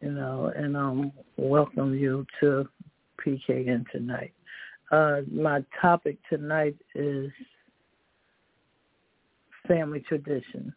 [0.00, 2.68] you know, and um, welcome you to
[3.24, 4.32] PKN tonight.
[4.90, 7.30] Uh, my topic tonight is
[9.68, 10.74] family tradition.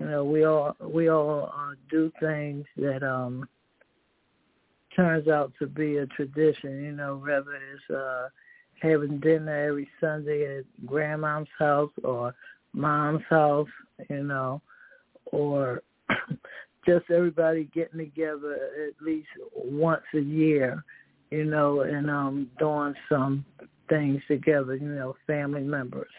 [0.00, 3.48] You know, we all we all uh, do things that um
[4.96, 6.82] turns out to be a tradition.
[6.82, 8.28] You know, whether it's uh,
[8.80, 12.34] having dinner every Sunday at grandma's house or
[12.72, 13.68] mom's house,
[14.08, 14.62] you know,
[15.26, 15.82] or
[16.86, 20.82] just everybody getting together at least once a year
[21.30, 23.44] you know, and um doing some
[23.88, 26.10] things together, you know, family members,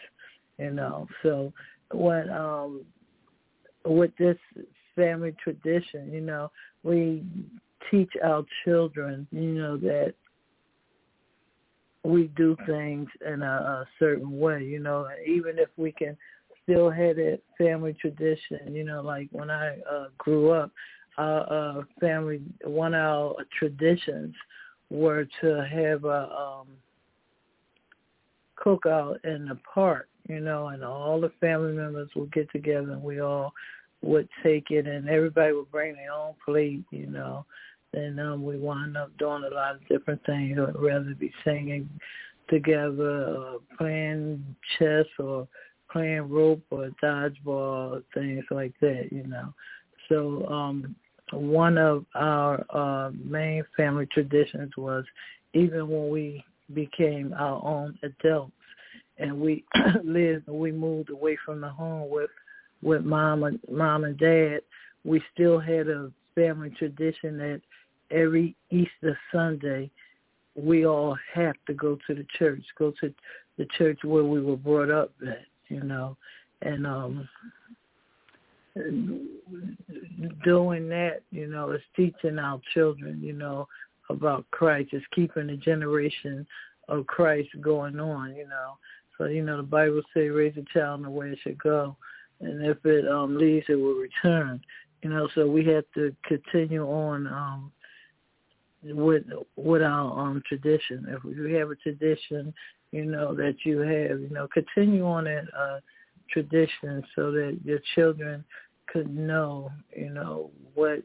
[0.58, 1.06] you know.
[1.22, 1.52] So
[1.90, 2.82] what um
[3.84, 4.36] with this
[4.94, 6.50] family tradition, you know,
[6.82, 7.24] we
[7.90, 10.14] teach our children, you know, that
[12.04, 16.16] we do things in a, a certain way, you know, even if we can
[16.62, 20.70] still have that family tradition, you know, like when I uh grew up,
[21.18, 24.34] our uh family one of our traditions
[24.90, 26.68] were to have a um
[28.62, 33.02] cookout in the park, you know, and all the family members would get together and
[33.02, 33.52] we all
[34.02, 37.44] would take it and everybody would bring their own plate, you know.
[37.94, 41.88] And um we wound up doing a lot of different things, rather be singing
[42.48, 44.44] together or playing
[44.78, 45.46] chess or
[45.90, 49.52] playing rope or dodgeball, things like that, you know.
[50.08, 50.94] So um
[51.32, 55.04] one of our uh, main family traditions was
[55.54, 56.44] even when we
[56.74, 58.52] became our own adults
[59.22, 59.64] and we
[60.04, 62.30] lived we moved away from the home with
[62.82, 64.60] with mom and mom and dad
[65.04, 67.60] we still had a family tradition that
[68.10, 69.90] every easter sunday
[70.54, 73.12] we all have to go to the church go to
[73.58, 76.16] the church where we were brought up at you know
[76.62, 77.28] and um
[80.44, 83.68] doing that, you know, is teaching our children, you know,
[84.08, 84.90] about Christ.
[84.92, 86.46] It's keeping the generation
[86.88, 88.78] of Christ going on, you know.
[89.18, 91.96] So, you know, the Bible says raise a child in the way it should go.
[92.40, 94.60] And if it um leaves it will return.
[95.02, 97.72] You know, so we have to continue on um
[98.84, 99.24] with
[99.56, 101.06] with our um tradition.
[101.08, 102.52] If we have a tradition,
[102.90, 105.80] you know, that you have, you know, continue on that uh
[106.30, 108.44] tradition so that your children
[108.86, 111.02] could know, you know, what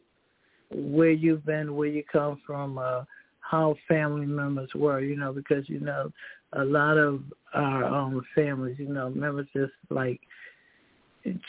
[0.72, 3.03] where you've been, where you come from, uh
[3.39, 6.12] how family members were, you know, because you know
[6.53, 7.22] a lot of
[7.53, 10.22] our um families, you know, members just like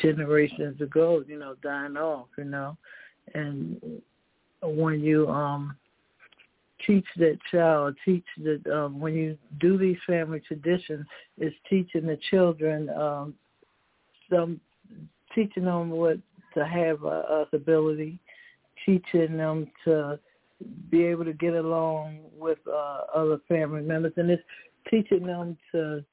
[0.01, 2.77] generations ago, you know, dying off, you know.
[3.35, 3.81] And
[4.63, 5.77] when you um
[6.87, 11.07] teach that child, teach that um when you do these family traditions,
[11.37, 13.35] it's teaching the children um
[14.31, 14.61] some
[15.35, 16.19] teaching them what
[16.55, 18.19] to have a, a ability,
[18.85, 20.19] teaching them to
[20.91, 24.43] be able to get along with uh, other family members, and it's
[24.91, 26.05] teaching them to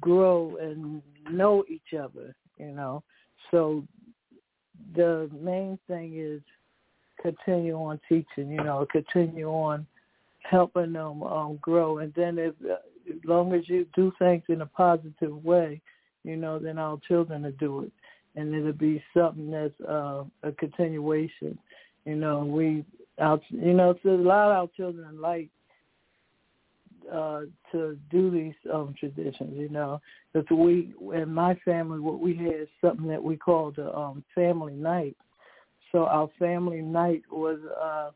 [0.00, 2.34] grow and know each other.
[2.58, 3.02] You know,
[3.50, 3.84] so
[4.94, 6.42] the main thing is
[7.20, 8.50] continue on teaching.
[8.50, 9.86] You know, continue on
[10.42, 14.66] helping them um, grow, and then if as long as you do things in a
[14.66, 15.80] positive way,
[16.22, 17.92] you know, then our children will do it
[18.36, 21.58] and it'll be something that's uh, a continuation.
[22.04, 22.84] You know, we
[23.20, 23.42] out.
[23.48, 25.48] You know, a lot of our children like
[27.12, 27.42] uh,
[27.72, 29.54] to do these um, traditions.
[29.56, 30.00] You know,
[30.32, 34.74] because we in my family, what we had something that we called a um, family
[34.74, 35.16] night.
[35.92, 38.10] So our family night was uh,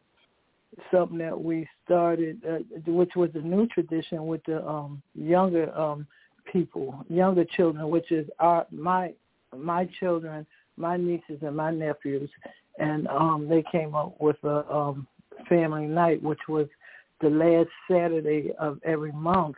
[0.92, 2.58] something that we started, uh,
[2.90, 6.06] which was a new tradition with the um, younger um,
[6.52, 9.12] people, younger children, which is our my
[9.56, 12.30] my children, my nieces and my nephews,
[12.78, 15.06] and um, they came up with a um,
[15.48, 16.66] family night, which was
[17.24, 19.56] the last Saturday of every month.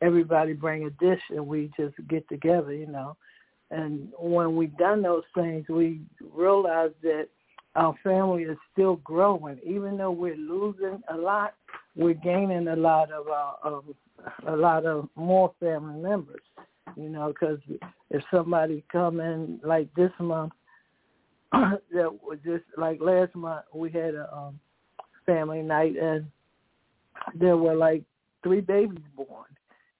[0.00, 3.16] Everybody bring a dish and we just get together, you know.
[3.72, 6.02] And when we done those things, we
[6.32, 7.26] realized that
[7.74, 9.58] our family is still growing.
[9.66, 11.54] Even though we're losing a lot,
[11.96, 13.26] we're gaining a lot of
[13.64, 13.94] um,
[14.46, 16.42] a lot of more family members.
[16.96, 17.58] You know, because
[18.10, 20.52] if somebody come in like this month,
[21.52, 21.80] that
[22.22, 24.60] was just like last month, we had a um,
[25.26, 26.26] family night and
[27.38, 28.02] there were like
[28.42, 29.46] three babies born.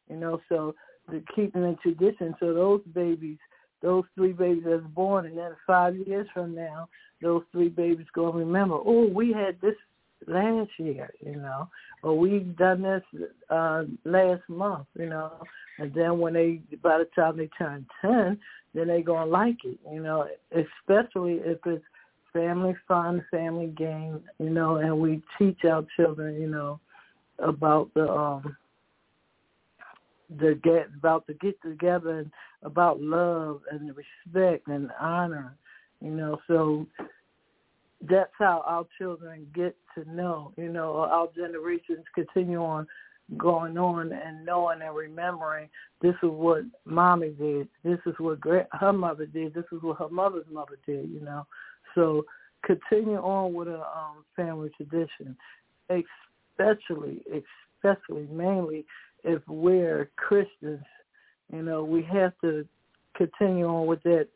[0.09, 0.75] You know, so
[1.09, 2.35] the keeping the tradition.
[2.41, 3.38] So those babies
[3.83, 6.88] those three babies that's born, and then five years from now,
[7.23, 9.75] those three babies gonna remember, oh, we had this
[10.27, 11.69] last year, you know,
[12.03, 13.03] or we've done this
[13.50, 15.33] uh, last month, you know,
[15.79, 18.38] and then when they, by the time they turn 10,
[18.75, 21.85] then they to like it, you know, especially if it's
[22.33, 26.81] family fun, family game, you know, and we teach our children, you know,
[27.38, 28.56] about the um
[30.38, 32.31] the get about the get together and
[32.62, 35.55] about love and respect and honor,
[36.00, 36.38] you know.
[36.49, 36.87] So
[38.09, 42.87] that's how our children get to know, you know, our generations continue on
[43.37, 45.69] going on and knowing and remembering
[46.00, 48.38] this is what mommy did, this is what
[48.73, 51.47] her mother did, this is what her mother's mother did, you know.
[51.94, 52.25] So
[52.65, 55.37] continue on with a um, family tradition,
[56.58, 57.20] especially,
[57.82, 58.85] especially mainly
[59.25, 60.85] if we're Christians,
[61.53, 62.67] you know, we have to
[63.17, 64.29] continue on with that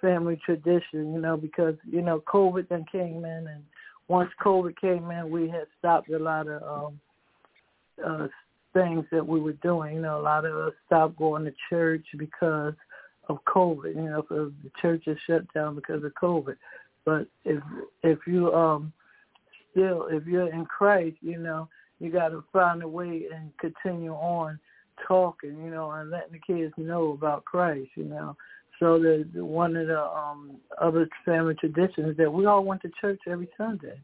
[0.00, 3.62] family tradition, you know, because, you know, COVID then came in and
[4.08, 7.00] once COVID came in, we had stopped a lot of um,
[8.04, 8.26] uh,
[8.72, 9.94] things that we were doing.
[9.96, 12.74] You know, a lot of us stopped going to church because
[13.28, 13.94] of COVID.
[13.94, 16.56] You know, so the church is shut down because of COVID.
[17.04, 17.62] But if
[18.02, 18.92] if you um
[19.72, 24.12] still if you're in Christ, you know, you got to find a way and continue
[24.12, 24.58] on
[25.06, 28.36] talking, you know, and letting the kids know about Christ, you know.
[28.78, 32.90] So the, the one of the um other family traditions that we all went to
[33.00, 34.00] church every Sunday,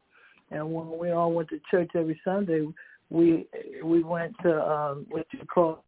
[0.51, 2.67] and when we all went to church every Sunday,
[3.11, 3.47] we
[3.83, 5.83] we went to um what you call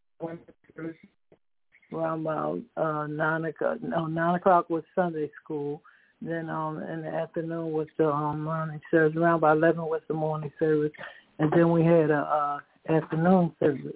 [1.92, 3.78] around about uh nine o'clock.
[3.82, 5.82] No, nine o'clock was Sunday school.
[6.22, 9.16] Then um in the afternoon was the um morning service.
[9.16, 10.92] Around about eleven was the morning service,
[11.38, 13.92] and then we had a uh, afternoon service.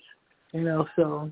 [0.53, 1.31] You know, so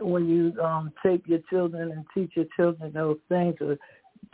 [0.00, 3.76] when you um take your children and teach your children those things, or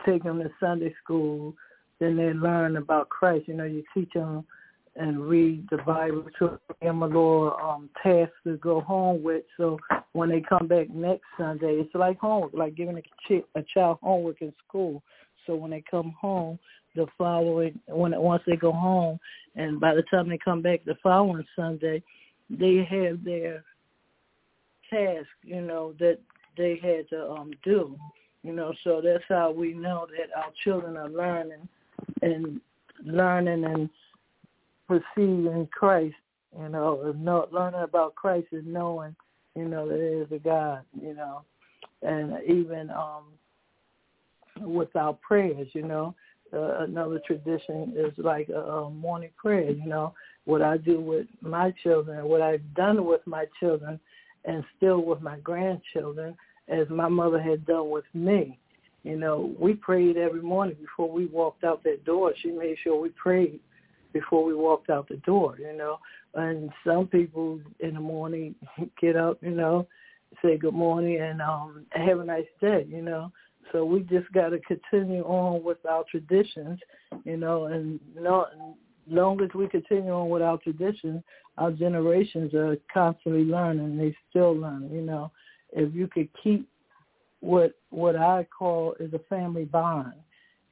[0.05, 1.53] take them to Sunday school,
[1.99, 3.47] then they learn about Christ.
[3.47, 4.45] You know, you teach them
[4.95, 9.43] and read the Bible to them a little um task to go home with.
[9.57, 9.79] So
[10.13, 13.99] when they come back next Sunday, it's like homework, like giving a, ch- a child
[14.01, 15.01] homework in school.
[15.45, 16.59] So when they come home,
[16.95, 19.19] the following when once they go home,
[19.55, 22.03] and by the time they come back the following Sunday,
[22.49, 23.63] they have their
[24.89, 26.19] task, you know, that
[26.57, 27.95] they had to um do.
[28.43, 31.67] You know, so that's how we know that our children are learning
[32.21, 32.61] and
[33.03, 33.89] learning and
[34.89, 36.15] perceiving Christ,
[36.59, 39.15] you know, know, learning about Christ and knowing,
[39.55, 41.43] you know, that there is a God, you know.
[42.01, 43.25] And even um
[44.61, 46.15] with our prayers, you know,
[46.51, 49.69] uh, another tradition is like a, a morning prayer.
[49.69, 50.13] You know,
[50.45, 53.99] what I do with my children, what I've done with my children,
[54.45, 56.35] and still with my grandchildren,
[56.67, 58.57] as my mother had done with me.
[59.03, 62.33] You know, we prayed every morning before we walked out that door.
[62.41, 63.59] She made sure we prayed
[64.13, 65.57] before we walked out the door.
[65.59, 65.99] You know,
[66.35, 68.55] and some people in the morning
[69.01, 69.87] get up, you know,
[70.41, 72.85] say good morning and um have a nice day.
[72.87, 73.31] You know,
[73.71, 76.79] so we just got to continue on with our traditions,
[77.23, 78.49] you know, and not,
[79.07, 81.23] long as we continue on with our traditions,
[81.57, 83.97] our generations are constantly learning.
[83.97, 85.31] They still learn, you know.
[85.71, 86.67] If you could keep
[87.41, 90.13] what what I call is a family bond,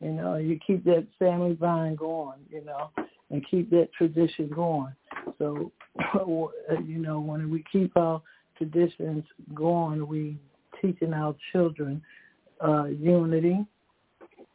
[0.02, 2.90] you know, you keep that family bond going, you know,
[3.30, 4.94] and keep that tradition going.
[5.38, 5.72] So,
[6.86, 8.22] you know, when we keep our
[8.58, 10.38] traditions going, we
[10.82, 12.02] teaching our children
[12.64, 13.66] uh, unity.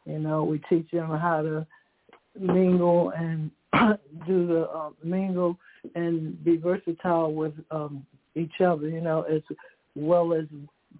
[0.05, 1.65] You know, we teach them how to
[2.37, 3.51] mingle and
[4.27, 5.57] do the uh, mingle
[5.95, 8.89] and be versatile with um, each other.
[8.89, 9.41] You know, as
[9.95, 10.45] well as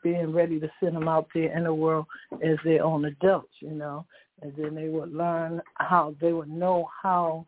[0.02, 2.06] being ready to send them out there in the world
[2.44, 3.54] as their own adults.
[3.60, 4.06] You know,
[4.42, 7.46] and then they would learn how they would know how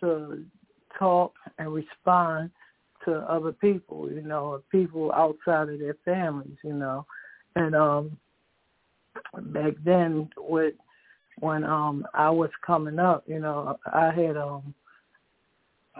[0.00, 0.44] to
[0.98, 2.50] talk and respond
[3.04, 4.10] to other people.
[4.10, 6.56] You know, people outside of their families.
[6.62, 7.06] You know,
[7.54, 8.16] and um
[9.52, 10.74] back then with
[11.40, 14.74] when um I was coming up, you know, I had um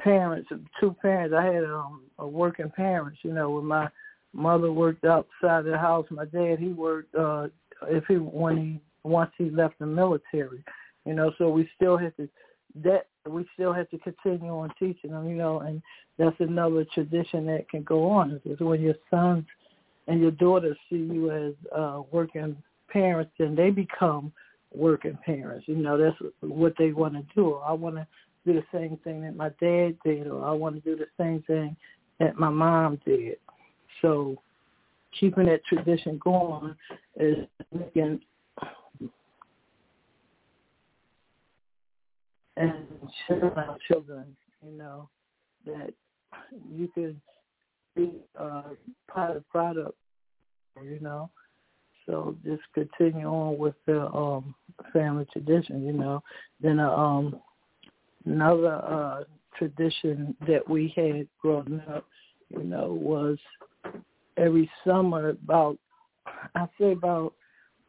[0.02, 0.48] parents,
[0.80, 1.34] two parents.
[1.36, 3.88] I had um a working parents, you know, when my
[4.32, 7.48] mother worked outside the house, my dad he worked uh
[7.88, 10.64] if he when he once he left the military.
[11.04, 12.28] You know, so we still have to
[12.84, 15.28] that we still have to continue on teaching them.
[15.28, 15.82] You know, and
[16.18, 19.44] that's another tradition that can go on is when your sons
[20.08, 22.56] and your daughters see you as uh, working
[22.88, 24.32] parents, then they become
[24.74, 25.66] working parents.
[25.66, 27.54] You know, that's what they want to do.
[27.54, 28.06] I want to
[28.44, 31.42] do the same thing that my dad did, or I want to do the same
[31.42, 31.76] thing
[32.20, 33.36] that my mom did.
[34.02, 34.36] So
[35.18, 36.74] keeping that tradition going
[37.16, 38.20] is making
[42.56, 42.72] and
[43.26, 45.08] showing our children, you know,
[45.64, 45.92] that
[46.70, 47.20] you can
[47.94, 48.62] be uh,
[49.08, 49.96] part of product,
[50.82, 51.30] you know.
[52.06, 54.54] So just continue on with the um,
[54.92, 56.22] family tradition, you know.
[56.60, 57.40] Then uh, um,
[58.24, 59.24] another uh,
[59.58, 62.06] tradition that we had growing up,
[62.48, 63.38] you know, was
[64.36, 65.78] every summer about
[66.54, 67.34] I say about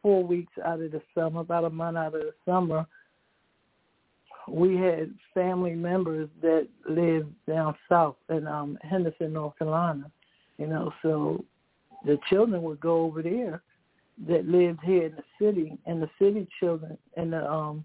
[0.02, 2.86] four weeks out of the summer, about a month out of the summer,
[4.50, 10.10] we had family members that lived down south in um Henderson, North Carolina.
[10.58, 11.44] You know, so
[12.04, 13.62] the children would go over there
[14.26, 17.84] that lived here in the city and the city children and the um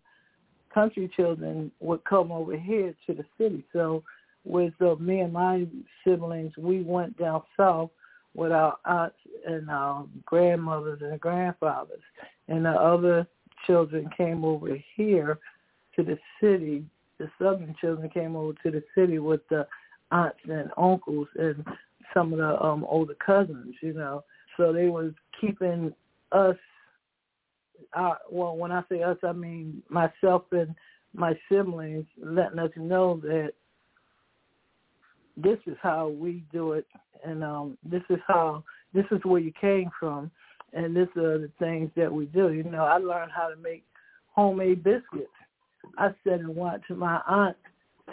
[0.74, 3.64] country children would come over here to the city.
[3.74, 4.04] So
[4.44, 5.68] with uh, me and my
[6.04, 7.92] siblings, we went down south
[8.34, 9.16] with our aunts
[9.46, 12.02] and our grandmothers and grandfathers.
[12.48, 13.28] And the other
[13.68, 15.40] children came over here
[15.96, 16.86] to the city.
[17.20, 19.68] The southern children came over to the city with the
[20.12, 21.64] aunts and uncles and
[22.14, 24.24] some of the um older cousins, you know.
[24.58, 25.94] So they was keeping
[26.32, 26.56] us
[27.96, 30.76] uh well when I say us I mean myself and
[31.14, 33.54] my siblings letting us know that
[35.38, 36.88] this is how we do it
[37.26, 40.32] and um this is how this is where you came from
[40.74, 42.52] and this are the things that we do.
[42.52, 43.84] You know, I learned how to make
[44.32, 45.30] homemade biscuits.
[45.98, 47.58] I sat and watched my aunt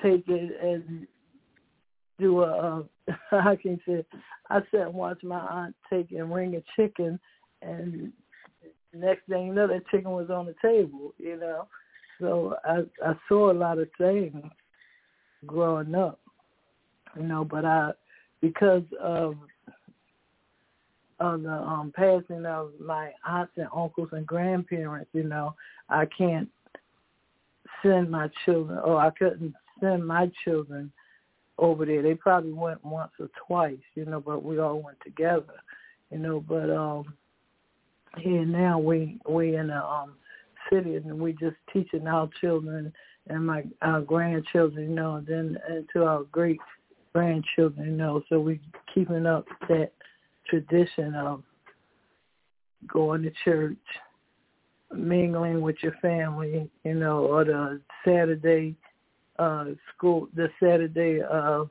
[0.03, 1.07] take it and
[2.19, 4.05] do a uh, I can say
[4.49, 7.19] I sat and watched my aunt take and wring a chicken
[7.63, 8.13] and
[8.93, 11.67] next thing you know that chicken was on the table, you know.
[12.21, 14.45] So I I saw a lot of things
[15.47, 16.21] growing up
[17.17, 17.93] you know, but I
[18.41, 19.37] because of
[21.19, 25.55] of the um passing of my aunts and uncles and grandparents, you know,
[25.89, 26.49] I can't
[27.83, 30.93] send my children or I couldn't send my children
[31.59, 32.03] over there.
[32.03, 35.55] They probably went once or twice, you know, but we all went together,
[36.11, 37.15] you know, but um
[38.19, 40.15] here now we we in a um
[40.71, 42.93] city and we just teaching our children
[43.29, 46.59] and my our grandchildren, you know, and then and to our great
[47.13, 48.61] grandchildren, you know, so we
[48.95, 49.93] keeping up that
[50.49, 51.43] tradition of
[52.87, 53.77] going to church,
[54.93, 58.77] mingling with your family, you know, or the Saturday
[59.39, 61.65] uh school the Saturday uh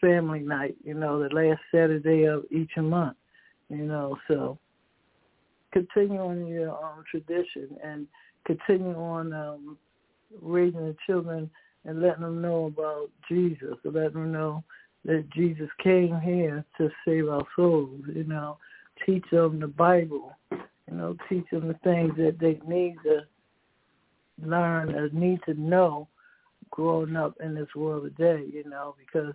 [0.00, 3.16] family night, you know, the last Saturday of each month,
[3.68, 4.58] you know, so
[5.72, 8.06] continue on your um, tradition and
[8.46, 9.78] continue on um
[10.40, 11.50] raising the children
[11.84, 14.64] and letting them know about Jesus, letting them know
[15.04, 18.58] that Jesus came here to save our souls, you know,
[19.06, 20.36] teach them the Bible,
[20.90, 23.20] you know, teach them the things that they need to
[24.44, 26.08] learn or need to know
[26.70, 29.34] growing up in this world today, you know, because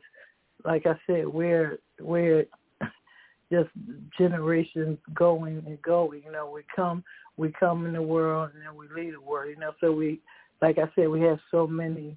[0.65, 2.45] like I said, we're we're
[3.51, 3.69] just
[4.17, 7.03] generations going and going, you know, we come
[7.37, 10.21] we come in the world and then we leave the world, you know, so we
[10.61, 12.15] like I said, we have so many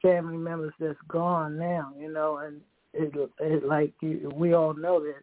[0.00, 2.60] family members that's gone now, you know, and
[2.94, 5.16] it, it like you, we all know that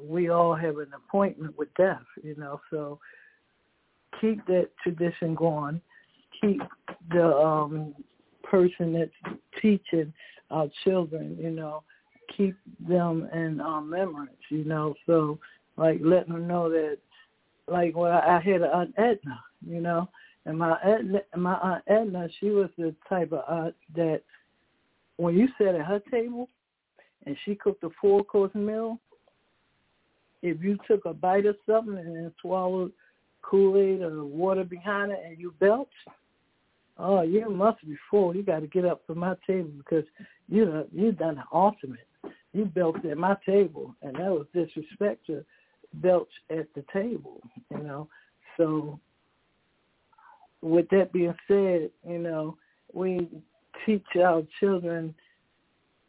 [0.00, 2.60] we all have an appointment with death, you know.
[2.70, 2.98] So
[4.20, 5.80] keep that tradition going.
[6.40, 6.62] Keep
[7.10, 7.94] the um
[8.42, 10.12] person that's teaching
[10.50, 11.82] our children, you know,
[12.36, 12.56] keep
[12.88, 14.94] them in our remembrance, you know.
[15.06, 15.38] So
[15.76, 16.98] like letting them know that,
[17.68, 20.08] like when I, I had an Aunt Edna, you know,
[20.44, 24.22] and my Edna, my aunt Edna, she was the type of aunt that
[25.16, 26.48] when you sat at her table
[27.26, 29.00] and she cooked a four course meal,
[30.46, 32.92] if you took a bite of something and swallowed
[33.42, 35.92] Kool Aid or water behind it and you belched,
[36.98, 38.34] oh, you must be full.
[38.34, 40.04] You got to get up from my table because
[40.48, 42.06] you know you done the ultimate.
[42.52, 45.44] You belched at my table, and that was disrespect to
[45.94, 47.40] belch at the table.
[47.70, 48.08] You know,
[48.56, 48.98] so
[50.62, 52.56] with that being said, you know,
[52.92, 53.28] we
[53.84, 55.14] teach our children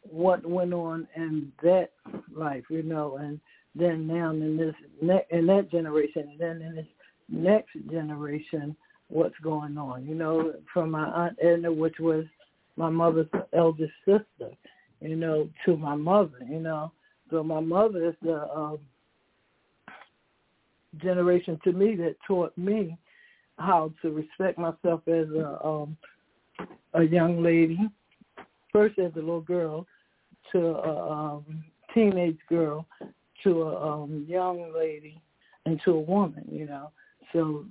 [0.02, 1.90] what went on in that
[2.34, 3.40] life, you know, and
[3.78, 4.74] then now in this
[5.30, 6.86] in that generation, and then in this
[7.28, 8.76] next generation,
[9.08, 10.06] what's going on.
[10.06, 12.24] You know, from my aunt Edna, which was
[12.76, 14.52] my mother's eldest sister,
[15.00, 16.38] you know, to my mother.
[16.48, 16.92] You know,
[17.30, 18.78] so my mother is the um,
[20.98, 22.96] generation to me that taught me
[23.58, 25.96] how to respect myself as a um,
[26.94, 27.78] a young lady,
[28.72, 29.86] first as a little girl,
[30.52, 32.86] to a um, teenage girl,
[33.44, 35.20] to a um, young lady,
[35.66, 36.44] and to a woman.
[36.50, 36.90] You know,
[37.32, 37.64] so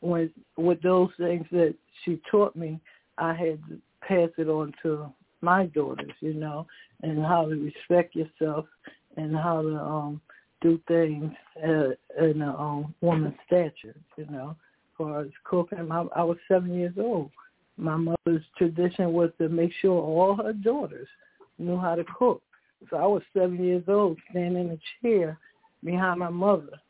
[0.00, 1.74] when with those things that
[2.04, 2.80] she taught me,
[3.18, 6.12] I had to pass it on to my daughters.
[6.20, 6.66] You know,
[7.02, 8.66] and how to respect yourself
[9.16, 10.20] and how to um
[10.60, 11.32] do things
[11.64, 11.90] uh,
[12.22, 13.96] in a um, woman's stature.
[14.16, 17.30] You know, as far as cooking, I, I was seven years old.
[17.76, 21.08] My mother's tradition was to make sure all her daughters
[21.58, 22.42] knew how to cook.
[22.88, 25.38] So I was seven years old, standing in a chair
[25.84, 26.80] behind my mother,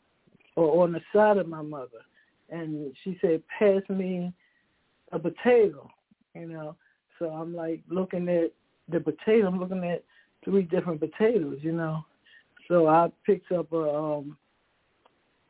[0.56, 2.02] or on the side of my mother,
[2.48, 4.32] and she said, "Pass me
[5.12, 5.90] a potato,"
[6.34, 6.76] you know.
[7.18, 8.52] So I'm like looking at
[8.88, 9.46] the potato.
[9.46, 10.04] I'm looking at
[10.44, 12.04] three different potatoes, you know.
[12.68, 14.36] So I picked up a um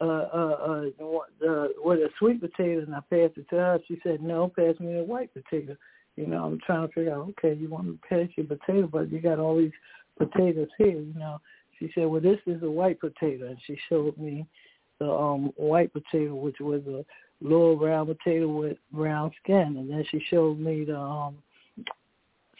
[0.00, 3.78] a a, a, a a sweet potato and I passed it to her.
[3.86, 5.76] She said, "No, pass me a white potato."
[6.16, 7.28] You know, I'm trying to figure out.
[7.30, 9.72] Okay, you want to pass your potato, but you got all these
[10.20, 11.00] potatoes here.
[11.00, 11.38] You know,
[11.78, 14.46] she said, "Well, this is a white potato," and she showed me
[14.98, 17.04] the um white potato, which was a
[17.40, 21.38] little round potato with brown skin, and then she showed me the um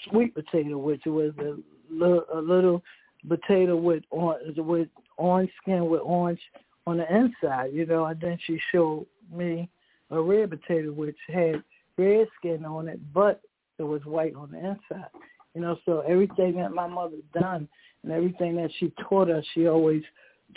[0.09, 1.57] sweet potato, which was a
[1.93, 2.83] a little
[3.29, 6.41] potato with orange with orange skin with orange
[6.87, 8.07] on the inside, you know.
[8.07, 9.69] And then she showed me
[10.11, 11.63] a red potato which had
[11.99, 13.43] red skin on it, but
[13.79, 15.11] it was white on the inside.
[15.55, 17.69] You know, so everything that my mother done
[18.03, 20.03] and everything that she taught us, she always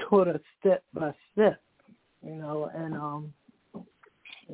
[0.09, 1.61] taught us step by step.
[2.25, 3.33] You know, and um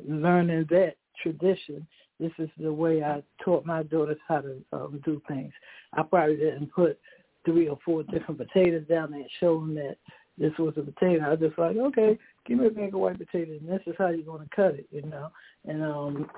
[0.06, 1.86] learning that tradition
[2.20, 5.52] this is the way I taught my daughters how to um, do things.
[5.94, 6.98] I probably didn't put
[7.46, 9.96] three or four different potatoes down there and show them that
[10.36, 11.24] this was a potato.
[11.24, 13.94] I was just like, okay, give me a bag of white potato, and this is
[13.96, 15.30] how you're going to cut it, you know.
[15.66, 16.30] And um,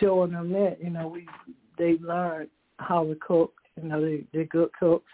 [0.00, 1.26] showing them that, you know, we
[1.78, 3.54] they learned how to cook.
[3.80, 5.10] You know, they they're good cooks.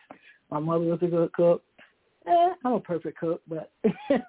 [0.50, 1.62] My mother was a good cook.
[2.27, 3.70] Eh, I'm a perfect cook, but
[4.11, 4.22] I'm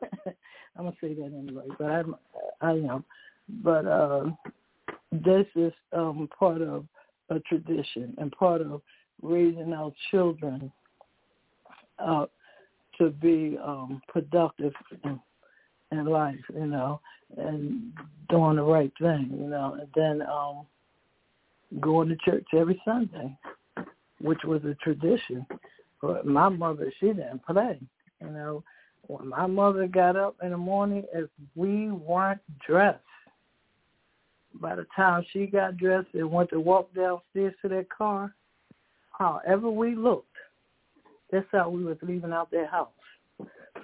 [0.77, 1.65] gonna say that anyway.
[1.77, 2.15] But I'm,
[2.61, 3.05] I am.
[3.63, 4.25] But uh,
[5.11, 6.85] this is um, part of
[7.29, 8.81] a tradition and part of
[9.21, 10.71] raising our children
[11.99, 12.25] uh,
[12.97, 15.19] to be um, productive in,
[15.91, 16.99] in life, you know,
[17.37, 17.93] and
[18.29, 20.65] doing the right thing, you know, and then um,
[21.79, 23.37] going to church every Sunday,
[24.21, 25.45] which was a tradition.
[26.01, 27.79] But my mother, she didn't play,
[28.21, 28.63] you know.
[29.07, 32.99] When my mother got up in the morning, if we weren't dressed,
[34.55, 38.33] by the time she got dressed and went to walk downstairs to that car,
[39.11, 40.27] however we looked,
[41.31, 42.89] that's how we was leaving out that house.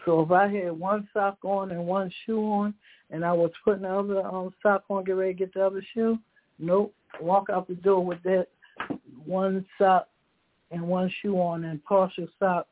[0.05, 2.73] So if I had one sock on and one shoe on,
[3.09, 5.83] and I was putting the other um, sock on, get ready to get the other
[5.93, 6.17] shoe,
[6.61, 8.47] nope, walk out the door with that
[9.25, 10.07] one sock
[10.71, 12.67] and one shoe on and partial sock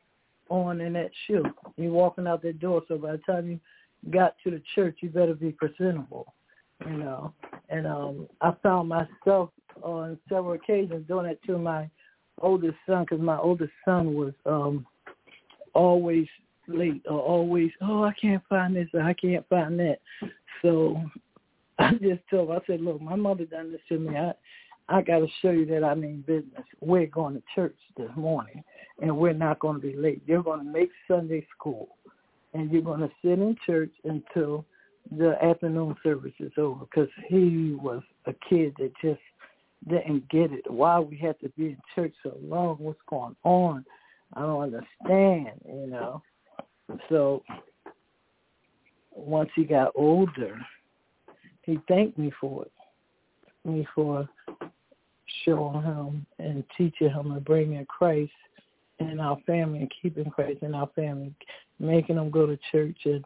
[0.48, 1.44] on in that shoe.
[1.76, 3.60] You're walking out that door, so by the time you
[4.10, 6.34] got to the church, you better be presentable
[6.86, 7.32] you know.
[7.68, 9.50] And um I found myself
[9.82, 11.88] on several occasions doing that to my
[12.40, 14.86] oldest son because my oldest son was um
[15.74, 16.26] always
[16.66, 19.98] late or always, oh, I can't find this or I can't find that.
[20.62, 21.00] So
[21.80, 24.16] I just told him, I said, look, my mother done this to me.
[24.16, 24.32] I
[24.90, 26.64] I got to show you that I mean business.
[26.80, 28.64] We're going to church this morning,
[29.00, 30.20] and we're not going to be late.
[30.26, 31.96] You're going to make Sunday school,
[32.54, 34.64] and you're going to sit in church until
[35.16, 39.20] the afternoon service is over because he was a kid that just
[39.88, 40.68] didn't get it.
[40.68, 42.76] Why we had to be in church so long?
[42.78, 43.84] What's going on?
[44.34, 46.20] I don't understand, you know.
[47.08, 47.44] So
[49.12, 50.58] once he got older,
[51.70, 52.72] he thanked me for it,
[53.64, 54.28] me for
[55.44, 58.32] showing him and teaching him and bringing Christ
[58.98, 61.32] in our family and keeping Christ in our family,
[61.78, 63.24] making them go to church and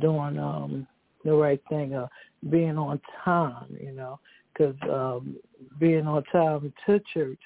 [0.00, 0.86] doing um
[1.24, 2.08] the right thing, uh,
[2.50, 4.18] being on time, you know,
[4.52, 5.36] because um,
[5.78, 7.38] being on time to church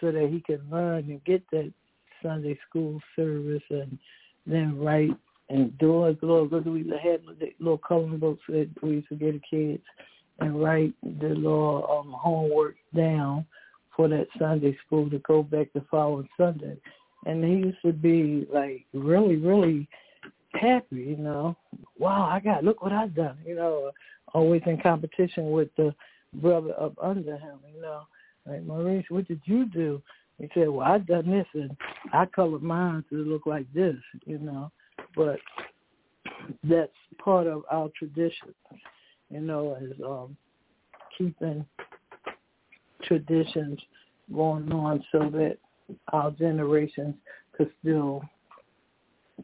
[0.00, 1.70] so that he can learn and get that
[2.22, 3.98] Sunday school service and
[4.46, 5.10] then write
[5.48, 6.22] and do it.
[6.22, 7.22] Lord, we had
[7.58, 9.82] little coloring books that we used to get the kids
[10.40, 13.46] and write the little um, homework down
[13.96, 16.76] for that Sunday school to go back the following Sunday.
[17.26, 19.88] And he used to be like really, really
[20.52, 21.56] happy, you know.
[21.98, 23.90] Wow, I got look what I've done, you know.
[24.34, 25.94] always in competition with the
[26.34, 27.58] brother up under him.
[27.74, 28.02] You know,
[28.46, 30.02] like Maurice, what did you do?
[30.38, 31.76] He said, well, I done this and
[32.12, 33.96] I colored mine to look like this.
[34.24, 34.70] You know,
[35.18, 35.40] but
[36.62, 38.54] that's part of our tradition.
[39.30, 40.36] You know, is um,
[41.18, 41.66] keeping
[43.02, 43.78] traditions
[44.34, 45.58] going on so that
[46.12, 47.14] our generations
[47.56, 48.22] could still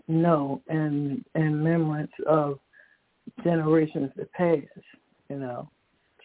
[0.09, 2.59] know and and remembrance of
[3.43, 4.63] generations that passed,
[5.29, 5.69] you know.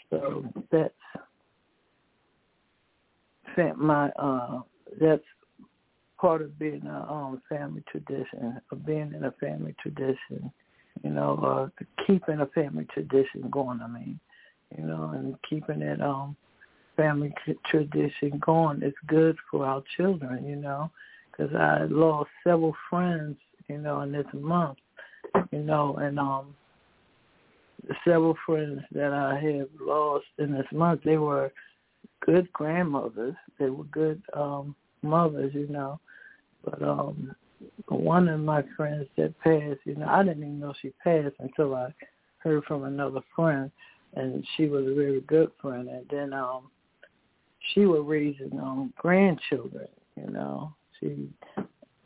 [0.09, 0.93] So that's
[3.77, 4.61] my uh
[4.99, 5.23] that's
[6.19, 10.51] part of being a um family tradition, of being in a family tradition,
[11.03, 14.19] you know, uh keeping a family tradition going, I mean,
[14.77, 16.35] you know, and keeping it um
[16.97, 17.33] family
[17.69, 20.91] tradition going is good for our children, you know,
[21.31, 23.37] because I lost several friends,
[23.69, 24.77] you know, in this month,
[25.51, 26.53] you know, and um,
[28.03, 31.51] several friends that I have lost in this month, they were
[32.25, 33.35] good grandmothers.
[33.57, 35.99] They were good um mothers, you know,
[36.69, 37.35] but um
[37.87, 41.75] one of my friends that passed, you know, I didn't even know she passed until
[41.75, 41.93] I
[42.37, 43.71] heard from another friend,
[44.15, 45.87] and she was a very good friend.
[45.89, 46.69] And then um
[47.73, 50.73] she was raising um grandchildren, you know.
[50.99, 51.29] She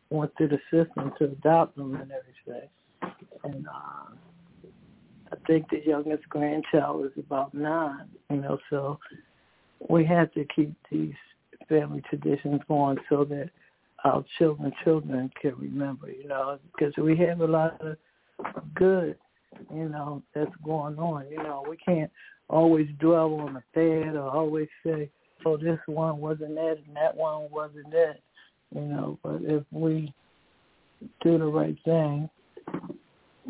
[0.10, 2.70] went through the system to adopt them and everything.
[3.44, 4.16] And uh
[5.32, 9.00] I think the youngest grandchild was about nine, you know, so
[9.90, 11.16] we have to keep these
[11.68, 13.50] family traditions going so that
[14.04, 17.98] our children children can remember, you know, because we have a lot of
[18.76, 19.16] good,
[19.74, 21.26] you know, that's going on.
[21.30, 22.12] You know, we can't
[22.50, 25.10] always dwell on the bad or always say,
[25.46, 28.20] oh, this one wasn't that and that one wasn't that,
[28.76, 29.18] you know.
[29.24, 30.14] But if we
[31.22, 32.30] do the right thing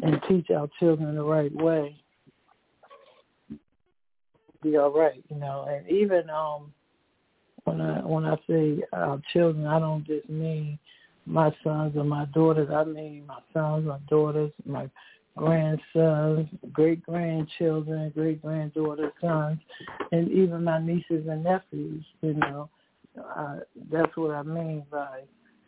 [0.01, 1.95] and teach our children the right way,
[4.61, 5.65] be all right, you know.
[5.67, 6.71] And even um
[7.65, 10.77] when I when I say our children, I don't just mean
[11.25, 12.69] my sons or my daughters.
[12.73, 14.89] I mean my sons, my daughters, my
[15.37, 19.59] grandsons, great grandchildren, great granddaughters, sons,
[20.11, 22.03] and even my nieces and nephews.
[22.21, 22.69] You know,
[23.35, 23.59] uh,
[23.91, 25.21] that's what I mean by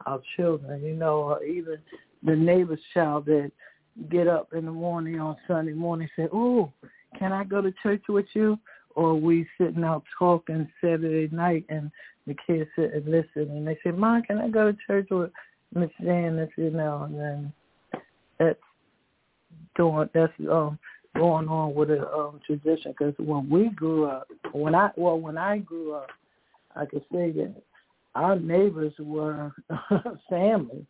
[0.05, 0.84] our children.
[0.84, 1.77] You know, or even
[2.23, 3.51] the neighbor's child that
[4.10, 6.71] get up in the morning on Sunday morning and say, "Oh,
[7.17, 8.60] can I go to church with you?"
[8.95, 11.91] Or we sitting out talking Saturday night and
[12.27, 15.31] the kids sit and listen and they say, "Mom, can I go to church with
[15.73, 17.53] Miss Janice?" You know, and then
[18.39, 18.60] that's
[19.75, 20.79] doing that's um
[21.15, 25.38] going on with a um tradition because when we grew up when i well when
[25.38, 26.10] i grew up
[26.75, 27.53] i could say that
[28.15, 29.53] our neighbors were
[30.29, 30.86] family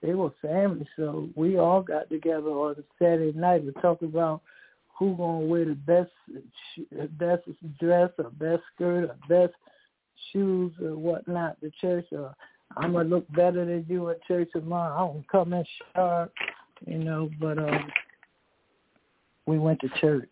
[0.00, 4.42] they were family so we all got together on saturday night to talk about
[4.98, 6.10] who gonna wear the best
[7.12, 7.42] best
[7.80, 9.54] dress or best skirt or best
[10.32, 12.34] shoes or whatnot to church or
[12.76, 15.06] i'm gonna look better than you at church tomorrow.
[15.06, 16.32] I'm gonna come in sharp
[16.86, 17.90] you know, but um,
[19.46, 20.28] we went to church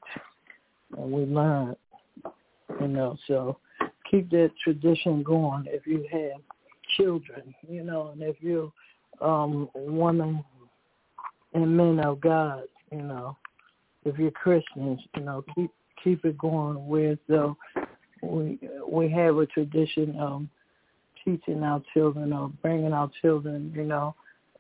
[0.97, 1.77] and we learned,
[2.81, 3.59] you know, so
[4.11, 6.41] keep that tradition going if you have
[6.97, 8.73] children, you know, and if you're
[9.21, 10.43] um women
[11.53, 13.37] and men of God, you know,
[14.05, 15.71] if you're Christians, you know, keep
[16.03, 17.57] keep it going with so
[18.23, 18.59] we
[18.89, 20.47] we have a tradition of
[21.25, 24.15] teaching our children or bringing our children, you know,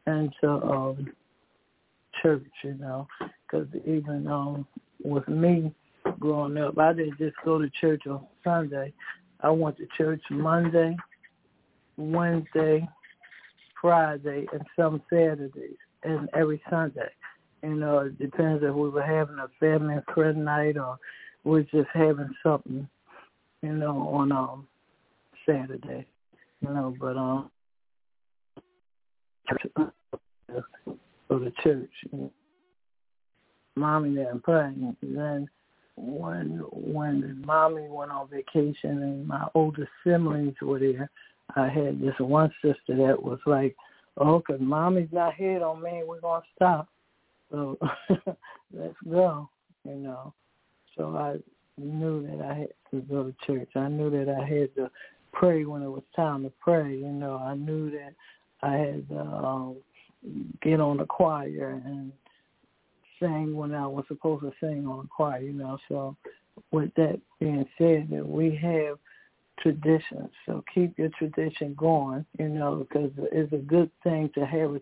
[0.07, 1.13] into um
[2.23, 4.67] church, you know, because even um,
[5.03, 5.73] with me
[6.19, 8.93] growing up, I didn't just go to church on Sunday.
[9.41, 10.97] I went to church Monday,
[11.97, 12.89] Wednesday,
[13.81, 17.09] Friday, and some Saturdays, and every Sunday.
[17.63, 20.99] You know, it depends if we were having a family and friend night or
[21.45, 22.89] we're just having something,
[23.63, 24.67] you know, on um
[25.47, 26.07] Saturday.
[26.61, 27.51] You know, but um
[31.29, 31.91] go to church.
[33.77, 34.65] Mommy didn't pray.
[34.65, 35.49] And then
[35.97, 41.11] when when mommy went on vacation and my older siblings were there,
[41.57, 43.77] I had this one sister that was like,
[44.17, 46.89] "Oh, cause mommy's not here, don't mean we're gonna stop.
[47.51, 47.79] So
[48.73, 49.49] let's go,"
[49.85, 50.33] you know.
[50.97, 51.37] So I
[51.79, 53.71] knew that I had to go to church.
[53.77, 54.91] I knew that I had to
[55.33, 56.97] pray when it was time to pray.
[56.97, 58.15] You know, I knew that
[58.63, 59.77] I had to um,
[60.63, 62.13] get on the choir and
[63.19, 65.79] sing when I was supposed to sing on the choir, you know.
[65.89, 66.17] So
[66.73, 68.99] with that being said, that we have
[69.61, 70.31] traditions.
[70.47, 74.81] So keep your tradition going, you know, because it's a good thing to have a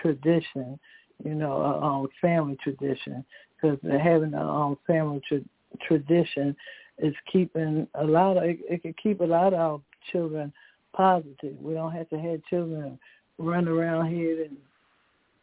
[0.00, 0.78] tradition,
[1.24, 5.40] you know, a, a family tradition, because having a um, family tra-
[5.86, 6.56] tradition
[6.98, 9.80] is keeping a lot of it, it can keep a lot of our
[10.10, 10.52] children
[10.94, 11.56] positive.
[11.60, 12.98] We don't have to have children
[13.38, 14.56] run around here and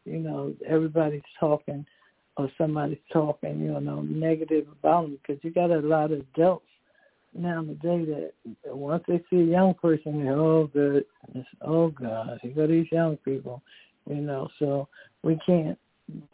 [0.06, 1.86] you know everybody's talking
[2.38, 6.66] or somebody's talking you know negative about them because you got a lot of adults
[7.34, 8.32] now today that
[8.76, 11.06] once they see a young person, they oh good,
[11.62, 13.62] oh God, here go these young people,
[14.10, 14.50] you know.
[14.60, 14.88] So
[15.24, 15.78] we can't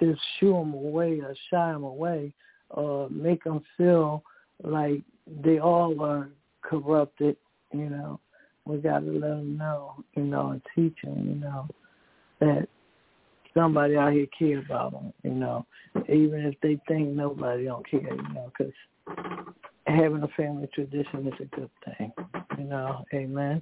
[0.01, 2.33] just shoo them away or shy them away
[2.69, 4.23] or make them feel
[4.63, 5.01] like
[5.43, 6.29] they all are
[6.61, 7.37] corrupted,
[7.71, 8.19] you know.
[8.65, 11.67] We got to let them know, you know, and teach them, you know,
[12.39, 12.67] that
[13.53, 15.65] somebody out here care about them, you know,
[16.09, 18.73] even if they think nobody don't care, you know, because
[19.87, 22.11] having a family tradition is a good thing,
[22.57, 23.61] you know, amen.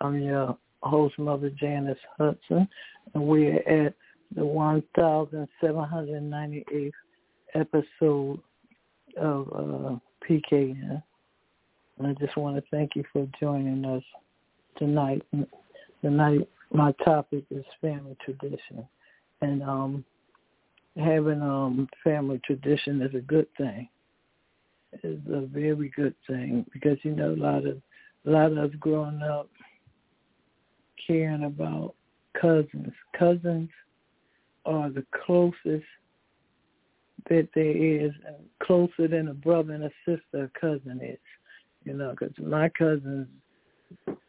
[0.00, 2.66] I'm your host, Mother Janice Hudson,
[3.14, 3.94] and we're at
[4.34, 6.92] the 1,798th
[7.54, 8.40] episode
[9.16, 9.96] of uh,
[10.28, 11.02] PKN.
[11.98, 14.04] And I just want to thank you for joining us
[14.76, 15.22] tonight.
[16.02, 18.86] Tonight, my topic is family tradition,
[19.40, 20.04] and um,
[20.96, 23.88] having um, family tradition is a good thing.
[24.92, 27.82] It's a very good thing because you know a lot of
[28.26, 29.48] a lot of us growing up
[31.06, 31.94] caring about
[32.40, 32.92] cousins.
[33.18, 33.70] Cousins
[34.64, 35.84] are the closest
[37.28, 38.12] that there is,
[38.62, 41.18] closer than a brother and a sister a cousin is.
[41.84, 43.28] You know, because my cousins,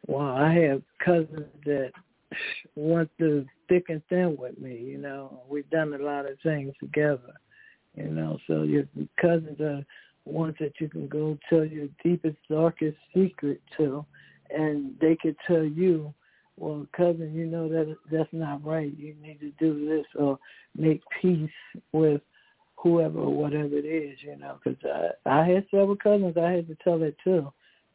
[0.08, 1.92] well, I have cousins that
[2.76, 4.78] went through thick and thin with me.
[4.78, 7.34] You know, we've done a lot of things together.
[7.96, 8.84] You know, so your
[9.20, 9.84] cousins are
[10.26, 14.06] ones that you can go tell your deepest, darkest secret to,
[14.50, 16.14] and they could tell you,
[16.60, 18.92] well, cousin, you know that that's not right.
[18.98, 20.38] You need to do this or
[20.78, 21.50] make peace
[21.94, 22.22] with
[22.76, 24.80] whoever or whatever it is, you know, because
[25.26, 27.52] I, I had several cousins I had to tell that too,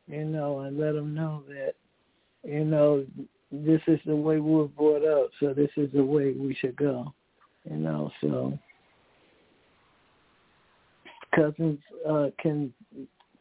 [0.06, 1.74] you know, and let them know that,
[2.42, 3.04] you know,
[3.52, 6.76] this is the way we were brought up, so this is the way we should
[6.76, 7.12] go,
[7.70, 8.58] you know, so
[11.34, 12.72] cousins uh, can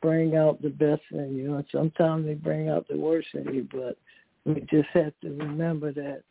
[0.02, 3.68] bring out the best in you, and sometimes they bring out the worst in you,
[3.72, 3.98] but
[4.46, 6.24] we just have to remember that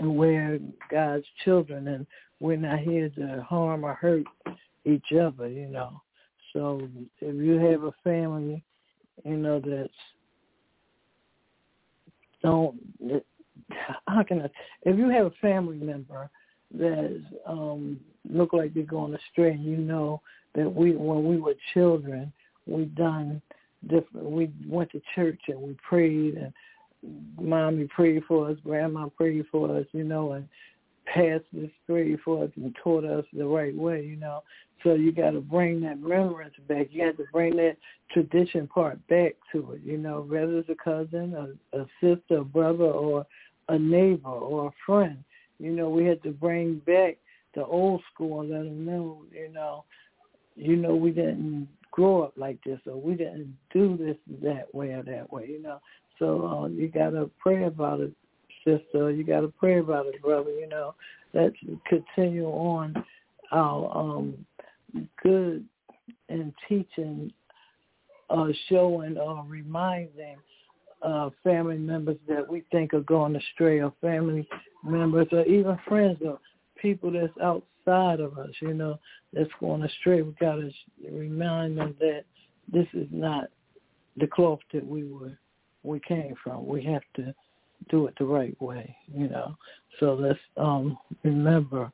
[0.00, 0.58] we're
[0.90, 2.06] God's children, and
[2.40, 4.24] we're not here to harm or hurt
[4.84, 6.00] each other, you know.
[6.52, 6.88] So
[7.20, 8.62] if you have a family,
[9.24, 9.92] you know, that's
[12.42, 12.76] don't
[14.06, 14.50] how can I
[14.82, 16.28] if you have a family member
[16.74, 20.20] that um look like they're going astray you know
[20.54, 22.32] that we when we were children
[22.66, 23.40] we done
[23.88, 26.52] different we went to church and we prayed and
[27.40, 30.48] mommy prayed for us, grandma prayed for us, you know, and
[31.06, 34.42] pastors prayed for us and taught us the right way, you know.
[34.82, 36.88] So you got to bring that remembrance back.
[36.90, 37.76] You have to bring that
[38.10, 42.44] tradition part back to it, you know, whether it's a cousin, a, a sister, a
[42.44, 43.26] brother, or
[43.68, 45.22] a neighbor or a friend.
[45.58, 47.18] You know, we had to bring back
[47.54, 49.84] the old school and let them know, you know,
[50.56, 54.90] you know, we didn't grow up like this or we didn't do this that way
[54.90, 55.80] or that way, you know.
[56.22, 58.12] So uh, you got to pray about it,
[58.64, 59.10] sister.
[59.10, 60.52] You got to pray about it, brother.
[60.52, 60.94] You know,
[61.34, 61.56] let's
[61.88, 62.94] continue on
[63.50, 64.46] our um,
[65.20, 65.64] good
[66.28, 67.32] and teaching,
[68.30, 70.36] uh, showing or reminding
[71.02, 74.46] uh, family members that we think are going astray, or family
[74.84, 76.38] members, or even friends, or
[76.80, 78.96] people that's outside of us, you know,
[79.32, 80.22] that's going astray.
[80.22, 80.70] We got to
[81.10, 82.22] remind them that
[82.72, 83.48] this is not
[84.16, 85.36] the cloth that we were
[85.82, 86.66] we came from.
[86.66, 87.34] We have to
[87.90, 89.56] do it the right way, you know.
[90.00, 91.92] So let's um remember,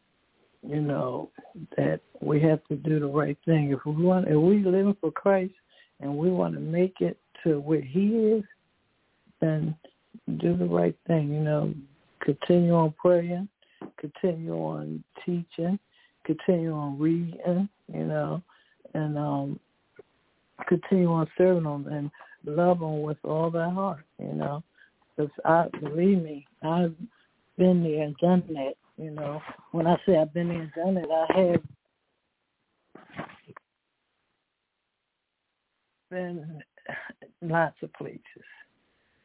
[0.66, 1.31] you know,
[1.77, 3.72] that we have to do the right thing.
[3.72, 5.55] If we want if we living for Christ
[6.01, 8.44] and we want to make it to where he is,
[9.40, 9.74] then
[10.38, 11.74] do the right thing, you know.
[12.20, 13.48] Continue on praying,
[13.96, 15.79] continue on teaching,
[16.24, 18.42] continue on reading, you know,
[18.94, 19.61] and um
[20.66, 22.11] continue on serving them and
[22.44, 24.62] love them with all their heart, you know.
[25.16, 26.94] Because I believe me, I've
[27.57, 28.74] been there and done that.
[28.96, 29.40] You know,
[29.72, 31.62] when I say I've been there and done it, I have
[36.11, 36.62] been
[37.42, 38.20] lots of places,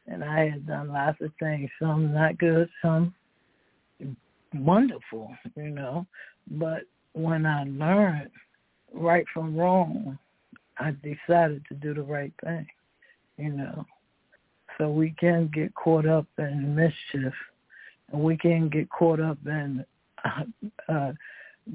[0.06, 1.70] and I have done lots of things.
[1.80, 3.14] Some not good, some
[4.54, 5.34] wonderful.
[5.56, 6.06] You know,
[6.50, 6.82] but
[7.14, 8.30] when I learned
[8.92, 10.18] right from wrong,
[10.78, 12.66] I decided to do the right thing
[13.36, 13.84] you know.
[14.78, 17.32] So we can get caught up in mischief,
[18.12, 19.84] and we can get caught up in
[20.24, 20.44] uh,
[20.92, 21.12] uh,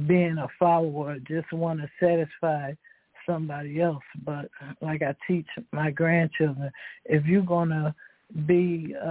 [0.08, 2.74] being a follower, just want to satisfy
[3.26, 4.04] somebody else.
[4.26, 4.50] But
[4.82, 6.72] like I teach my grandchildren,
[7.06, 7.96] if you're gonna
[8.46, 9.10] be a,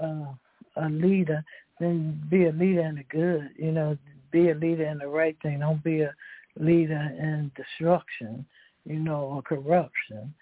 [0.00, 0.38] a,
[0.76, 1.44] a leader,
[1.78, 3.50] then be a leader in the good.
[3.56, 3.98] You know,
[4.30, 5.60] be a leader in the right thing.
[5.60, 6.14] Don't be a
[6.58, 8.44] leader in destruction.
[8.84, 10.34] You know, or corruption.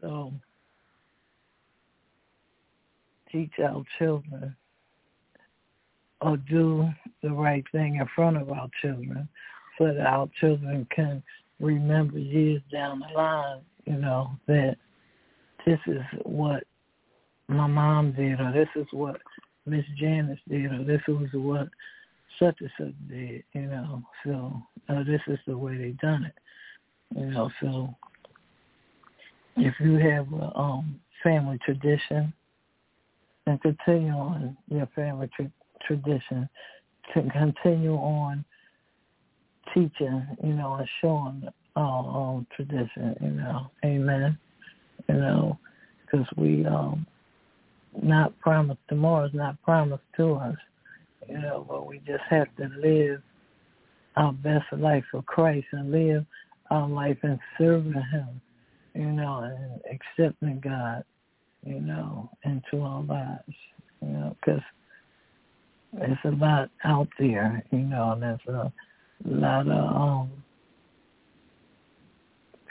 [0.00, 0.32] So
[3.32, 4.54] teach our children
[6.20, 6.88] or do
[7.22, 9.28] the right thing in front of our children
[9.78, 11.22] so that our children can
[11.58, 14.76] remember years down the line, you know, that
[15.66, 16.64] this is what
[17.48, 19.20] my mom did or this is what
[19.66, 21.68] Miss Janice did or this was what
[22.38, 24.02] such and such did, you know.
[24.24, 26.34] So uh, this is the way they done it.
[27.18, 27.94] You know, so
[29.56, 32.32] if you have a um family tradition
[33.46, 35.50] and continue on your family tra-
[35.86, 36.48] tradition
[37.14, 38.44] to continue on
[39.74, 43.70] teaching, you know, and showing our own tradition, you know.
[43.84, 44.38] Amen.
[45.08, 45.58] You know,
[46.04, 47.06] because we um
[48.02, 50.56] not promised tomorrow is not promised to us,
[51.28, 53.22] you know, but we just have to live
[54.16, 56.24] our best life for Christ and live
[56.70, 58.40] our life in serving Him,
[58.94, 61.04] you know, and accepting God,
[61.64, 63.54] you know, into our lives,
[64.00, 64.62] you know, because
[65.92, 68.72] there's a lot out there, you know, and there's a
[69.24, 70.30] lot of um,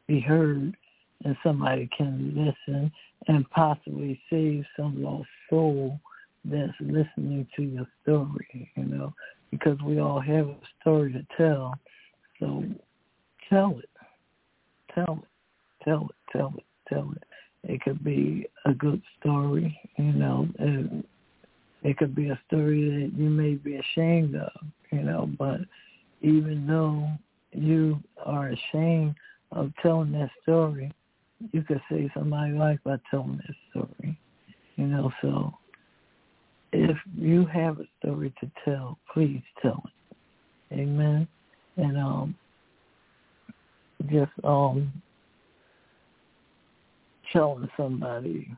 [0.07, 0.77] be heard
[1.25, 2.91] and somebody can listen
[3.29, 6.01] and possibly save some lost soul
[6.45, 9.13] that's listening to your story, you know,
[9.51, 11.75] because we all have a story to tell.
[12.39, 12.65] So
[13.49, 13.91] tell it.
[14.95, 15.85] Tell it.
[15.85, 16.17] Tell it.
[16.33, 16.65] Tell it.
[16.89, 17.23] Tell it.
[17.63, 20.49] It could be a good story, you know.
[20.59, 21.05] It,
[21.83, 24.53] it could be a story that you may be ashamed of,
[24.91, 25.61] you know, but
[26.23, 27.11] even though
[27.53, 29.15] you are ashamed
[29.53, 30.93] of telling that story,
[31.53, 34.19] you could save somebody's life by telling that story.
[34.77, 35.53] You know, so
[36.73, 40.75] if you have a story to tell, please tell it.
[40.75, 41.27] Amen.
[41.77, 42.37] And um
[44.11, 44.93] just um
[47.33, 48.49] telling somebody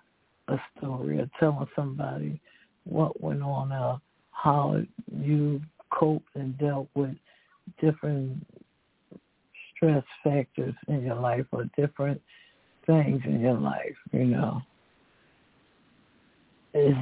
[0.49, 2.41] a story or telling somebody
[2.85, 3.99] what went on uh
[4.33, 4.81] how
[5.21, 7.15] you coped and dealt with
[7.81, 8.45] different
[9.83, 12.21] stress factors in your life or different
[12.87, 14.63] things in your life, you know.
[16.75, 16.99] It's,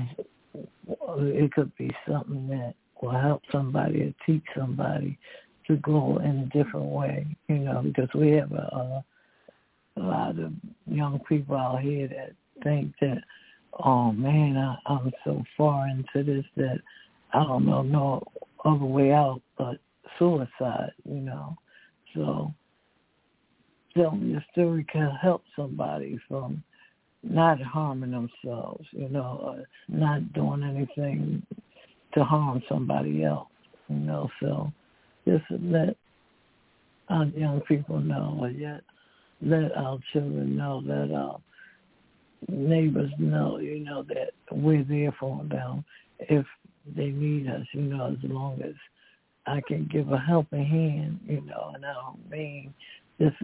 [0.88, 5.18] it could be something that will help somebody or teach somebody
[5.66, 9.04] to grow in a different way, you know, because we have a,
[9.96, 10.52] a, lot of
[10.86, 12.32] young people out here that
[12.64, 13.22] think that,
[13.84, 16.78] oh man, I, I'm so far into this that
[17.32, 18.24] I don't know no
[18.64, 19.76] other way out but
[20.18, 21.56] suicide, you know.
[22.14, 22.52] So
[23.94, 26.62] telling your story can help somebody from
[27.22, 31.42] not harming themselves, you know, or not doing anything
[32.14, 33.48] to harm somebody else,
[33.88, 34.28] you know.
[34.40, 34.72] So
[35.26, 35.96] just let
[37.08, 38.80] our young people know, or yet
[39.42, 41.40] let our children know, let our
[42.48, 45.84] neighbors know, you know, that we're there for them
[46.18, 46.46] if
[46.96, 48.74] they need us, you know, as long as
[49.46, 52.74] I can give a helping hand, you know, and I don't mean
[53.20, 53.36] just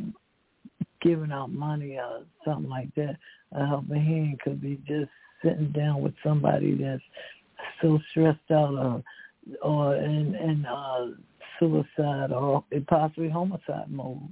[1.00, 3.16] giving out money or something like that.
[3.52, 5.10] A helping hand could be just
[5.42, 7.02] sitting down with somebody that's
[7.80, 9.02] so stressed out or
[9.62, 11.08] or in in uh
[11.58, 14.28] suicide or possibly homicide mode.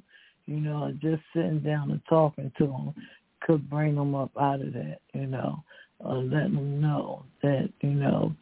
[0.46, 2.94] You know, just sitting down and talking to them
[3.40, 4.98] could bring them up out of that.
[5.12, 5.62] You know,
[6.00, 8.34] or letting them know that you know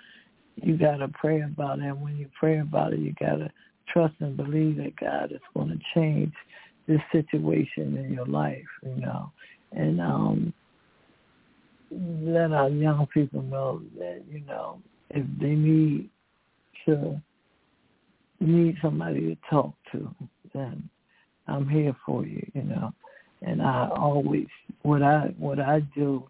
[0.57, 1.85] you got to pray about it.
[1.85, 3.51] And when you pray about it, you got to
[3.93, 6.33] trust and believe that God is going to change
[6.93, 8.67] this situation in your life.
[8.83, 9.33] You know,
[9.73, 10.53] and um
[11.91, 14.81] let our young people know that you know
[15.11, 16.11] if they need
[16.87, 17.21] to
[18.41, 20.13] need somebody to talk to,
[20.53, 20.89] then
[21.47, 22.93] I'm here for you, you know.
[23.43, 24.47] And I always
[24.83, 26.29] what I what I do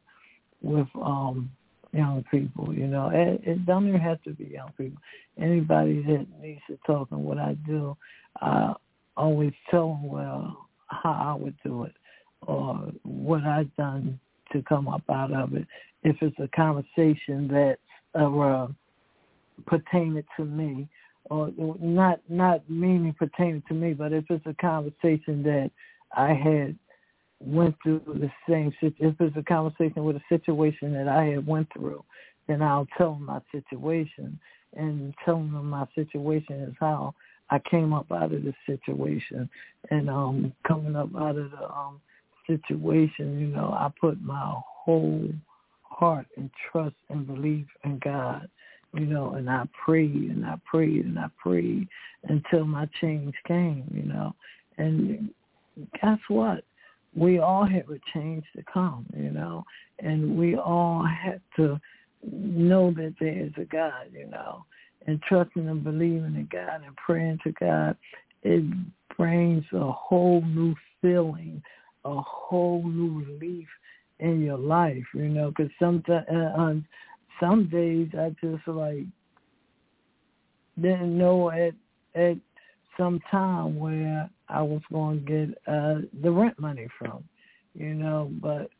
[0.63, 1.51] with um
[1.93, 3.11] young people, you know.
[3.13, 5.01] It, it don't even have to be young people.
[5.39, 7.97] Anybody that needs to talk and what I do,
[8.41, 8.75] I
[9.17, 11.95] always tell them well how I would do it
[12.47, 14.19] or what I've done
[14.53, 15.67] to come up out of it.
[16.03, 17.81] If it's a conversation that's
[18.15, 18.67] uh,
[19.67, 20.89] pertaining to me,
[21.31, 21.51] or
[21.81, 25.71] not not meaning pertaining to me, but if it's a conversation that
[26.17, 26.77] I had
[27.41, 31.69] went through the same if it's a conversation with a situation that I had went
[31.73, 32.05] through,
[32.47, 34.39] then I'll tell them my situation
[34.77, 37.15] and telling them my situation is how
[37.51, 39.49] I came up out of the situation
[39.91, 42.01] and um coming up out of the um
[42.47, 45.29] situation, you know, I put my whole
[45.83, 48.49] heart and trust and belief in God,
[48.95, 51.87] you know, and I prayed and I prayed and I prayed
[52.25, 54.35] until my change came, you know.
[54.79, 55.31] And
[56.01, 56.65] guess what?
[57.15, 59.65] We all have a change to come, you know,
[59.99, 61.81] and we all have to
[62.23, 64.65] know that there is a God, you know,
[65.07, 67.97] and trusting and believing in God and praying to God,
[68.43, 68.65] it
[69.17, 71.63] brings a whole new feeling
[72.05, 73.69] a whole new relief
[74.19, 76.87] in your life, you know, because sometimes uh, on
[77.41, 79.05] some days I just like
[80.81, 81.75] didn't know at
[82.15, 82.37] at
[82.97, 87.25] some time where I was going to get uh the rent money from,
[87.75, 88.71] you know, but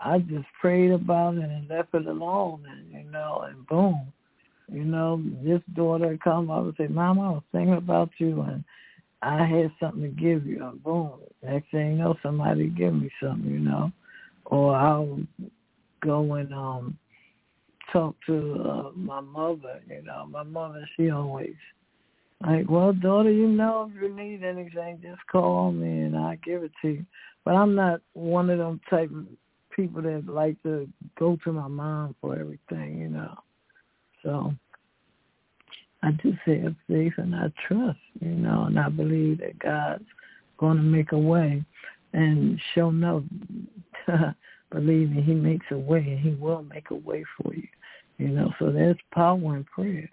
[0.00, 4.12] I just prayed about it and left it alone, and you know, and boom,
[4.70, 8.64] you know, this daughter come up and say, "Mama, I was thinking about you," and
[9.22, 10.64] I had something to give you.
[10.64, 11.12] And boom.
[11.42, 13.92] Next thing you know, somebody give me something, you know.
[14.46, 15.20] Or I'll
[16.00, 16.98] go and um
[17.92, 20.26] talk to uh, my mother, you know.
[20.26, 21.54] My mother, she always
[22.46, 26.62] like, well, daughter, you know, if you need anything, just call me and I'll give
[26.62, 27.06] it to you.
[27.44, 29.26] But I'm not one of them type of
[29.74, 33.36] people that like to go to my mom for everything, you know.
[34.22, 34.54] So
[36.02, 40.04] I just have faith and I trust, you know, and I believe that God's
[40.58, 41.64] going to make a way.
[42.12, 43.24] And show no,
[44.72, 47.68] believe me, he makes a way and he will make a way for you,
[48.18, 48.52] you know.
[48.58, 50.10] So there's power in prayer,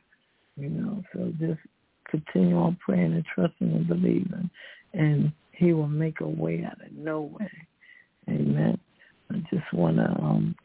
[0.58, 1.03] you know.
[1.14, 1.60] So just
[2.10, 4.49] continue on praying and trusting and believing,
[4.93, 7.51] and he will make a way out of no way.
[8.30, 8.78] Amen.
[9.32, 10.55] I just want to um,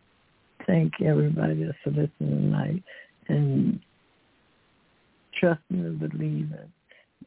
[0.67, 2.83] thank everybody that's listening tonight
[3.33, 3.81] and
[5.39, 6.73] trusting and believing,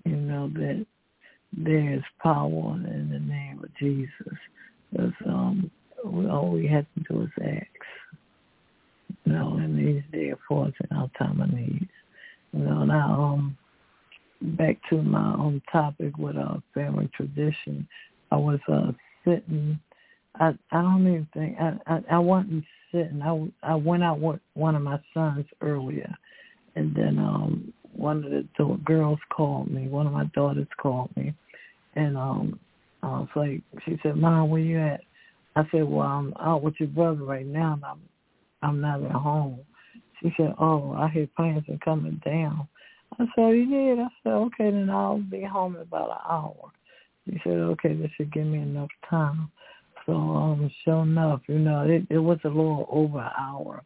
[0.05, 0.85] you know, that
[1.57, 4.37] there is power in the name of Jesus.
[4.91, 5.71] Because um,
[6.03, 7.65] all we have to do is ask.
[9.25, 11.87] You know, and He's there for us in our time of need.
[12.53, 13.57] You know, now um,
[14.41, 17.87] back to my own topic with our family tradition.
[18.31, 18.91] I was uh,
[19.23, 19.79] sitting.
[20.35, 23.21] I I don't even think I I, I wasn't sitting.
[23.21, 26.13] I I went out with one of my sons earlier,
[26.75, 29.87] and then um one of the girls called me.
[29.87, 31.33] One of my daughters called me,
[31.95, 32.59] and um,
[33.03, 35.01] I was like, she said, "Mom, where you at?"
[35.55, 38.01] I said, "Well, I'm out with your brother right now, and I'm
[38.61, 39.59] I'm not at home."
[40.21, 42.67] She said, "Oh, I hear planes are coming down."
[43.19, 46.71] I said, "You did?" I said, "Okay, then I'll be home in about an hour."
[47.25, 49.49] She said, "Okay, this should give me enough time."
[50.05, 53.83] So, um, sure enough, you know, it, it was a little over an hour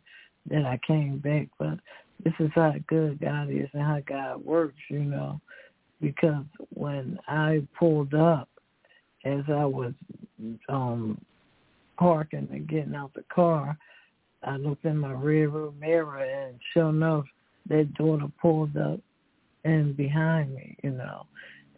[0.50, 1.80] that I came back, but
[2.24, 5.40] this is how good God is and how God works, you know.
[6.02, 8.50] Because when I pulled up,
[9.26, 9.94] as I was
[10.70, 11.20] um
[11.98, 13.78] parking and getting out the car,
[14.44, 17.26] I looked in my rear view mirror and sure enough,
[17.68, 19.00] that daughter pulled up
[19.66, 21.26] and behind me, you know.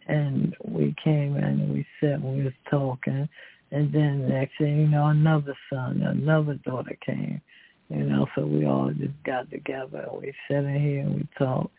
[0.06, 3.28] And we came in and we sat and we was talking.
[3.72, 7.40] And then the next thing you know, another son, another daughter came
[7.92, 10.06] you know, so we all just got together.
[10.10, 11.72] And we sat in here and we talked.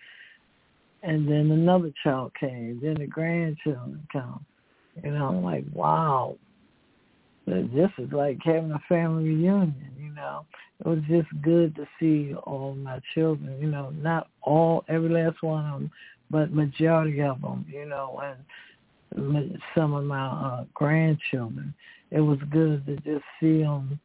[1.01, 2.79] And then another child came.
[2.81, 4.45] Then the grandchildren come.
[5.03, 6.37] You know, I'm like, wow.
[7.47, 10.45] this is like having a family reunion, you know.
[10.81, 15.41] It was just good to see all my children, you know, not all, every last
[15.41, 15.91] one of them,
[16.29, 18.37] but majority of them, you know, and
[19.75, 21.73] some of my uh, grandchildren.
[22.11, 23.99] It was good to just see them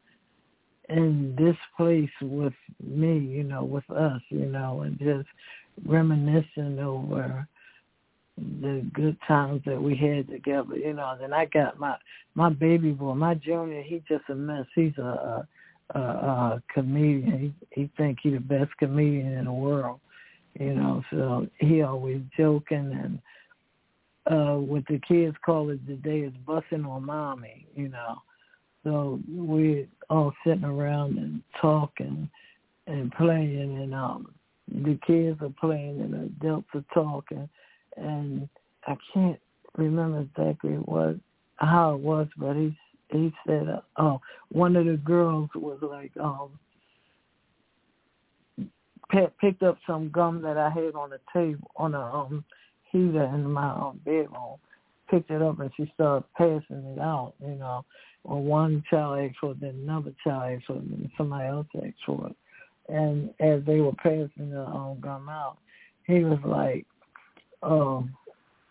[0.89, 2.53] in this place with
[2.83, 5.27] me, you know, with us, you know, and just
[5.85, 7.47] reminiscing over
[8.61, 11.15] the good times that we had together, you know.
[11.19, 11.95] Then I got my
[12.35, 13.81] my baby boy, my junior.
[13.81, 14.65] He just a mess.
[14.75, 15.47] He's a
[15.93, 17.53] a, a, comedian.
[17.71, 19.99] He he think he the best comedian in the world,
[20.59, 21.03] you know.
[21.11, 23.19] So he always joking and
[24.29, 28.21] uh what the kids call it today is busting on mommy, you know.
[28.83, 32.29] So we're all sitting around and talking
[32.87, 34.33] and playing and um
[34.67, 37.49] the kids are playing and adults are talking
[37.97, 38.47] and
[38.87, 39.39] I can't
[39.77, 41.15] remember exactly what
[41.57, 42.77] how it was, but he
[43.11, 44.21] he said, uh, oh,
[44.51, 46.51] one of the girls was like, um,
[49.41, 52.43] picked up some gum that I had on the table on a um
[52.91, 54.57] heater in my um, bedroom,
[55.09, 57.85] picked it up and she started passing it out, you know.
[58.23, 61.67] Or one child asked for it, then another child asked for it, and somebody else
[61.77, 62.35] asked for it.
[62.93, 65.57] And as they were passing the um, gum out,
[66.05, 66.85] he was like,
[67.63, 68.15] um,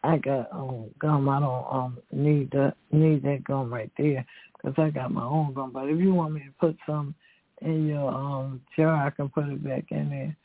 [0.04, 1.28] I got um gum.
[1.28, 4.24] I don't um need that need that gum right there
[4.56, 5.72] because I got my own gum.
[5.72, 7.14] But if you want me to put some
[7.62, 10.36] in your um jar, I can put it back in there.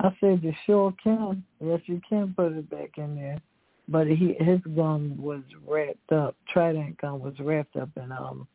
[0.00, 1.44] I said you sure can.
[1.60, 3.38] Yes, you can put it back in there.
[3.88, 6.36] But he his gum was wrapped up.
[6.52, 8.46] Trident gum was wrapped up in um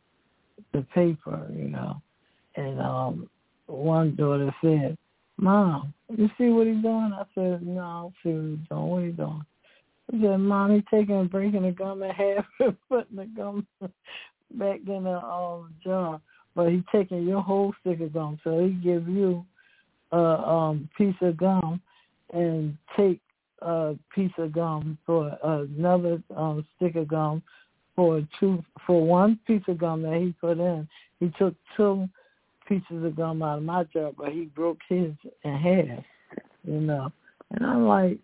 [0.74, 2.02] the paper, you know.
[2.56, 3.30] And um
[3.66, 4.98] one daughter said,
[5.38, 7.12] Mom, you see what he's doing?
[7.14, 8.89] I said, No, I don't see what he's doing.
[8.89, 9.46] What you doing?
[10.12, 13.68] He said, Mom, he's taking and breaking the gum in half and putting the gum
[14.52, 16.22] back in the um, jar.
[16.56, 18.39] But he's taking your whole stick of gum.
[18.44, 19.46] So he give you
[20.14, 21.82] a um, piece of gum
[22.34, 23.20] and take
[23.61, 27.41] a piece of gum for another um, stick of gum
[27.95, 30.88] for two for one piece of gum that he put in.
[31.20, 32.07] He took two
[32.68, 35.11] pieces of gum out of my jar, but he broke his
[35.43, 36.03] in half,
[36.64, 37.11] you know.
[37.51, 38.20] And I'm like,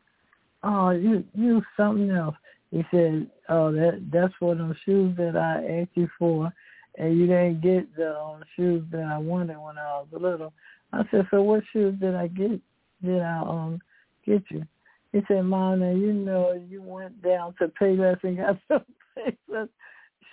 [0.63, 2.35] oh, you you something else.
[2.71, 6.51] He said, oh, that that's for those shoes that I asked you for,
[6.97, 10.53] and you didn't get the um, shoes that I wanted when I was little.
[10.91, 12.59] I said, so what shoes did I get?
[13.03, 13.79] Did I um
[14.25, 14.65] get you?
[15.11, 18.85] He said, Mom, now you know you went down to Payless and got some
[19.17, 19.69] Payless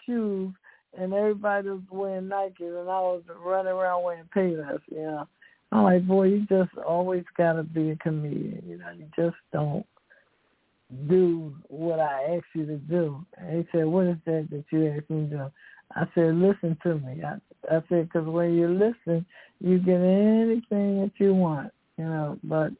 [0.04, 0.52] shoes
[0.98, 4.80] and everybody was wearing Nikes, and I was running around wearing Payless.
[4.90, 5.28] You know,
[5.72, 8.62] I'm like, boy, you just always gotta be a comedian.
[8.66, 9.84] You know, you just don't
[11.08, 13.24] do what I asked you to do.
[13.36, 15.50] And he said, what is that that you asked me to do?
[15.94, 17.22] I said, listen to me.
[17.24, 17.36] I,
[17.74, 19.24] I said, because when you listen,
[19.60, 21.72] you get anything that you want.
[21.96, 22.72] You know, but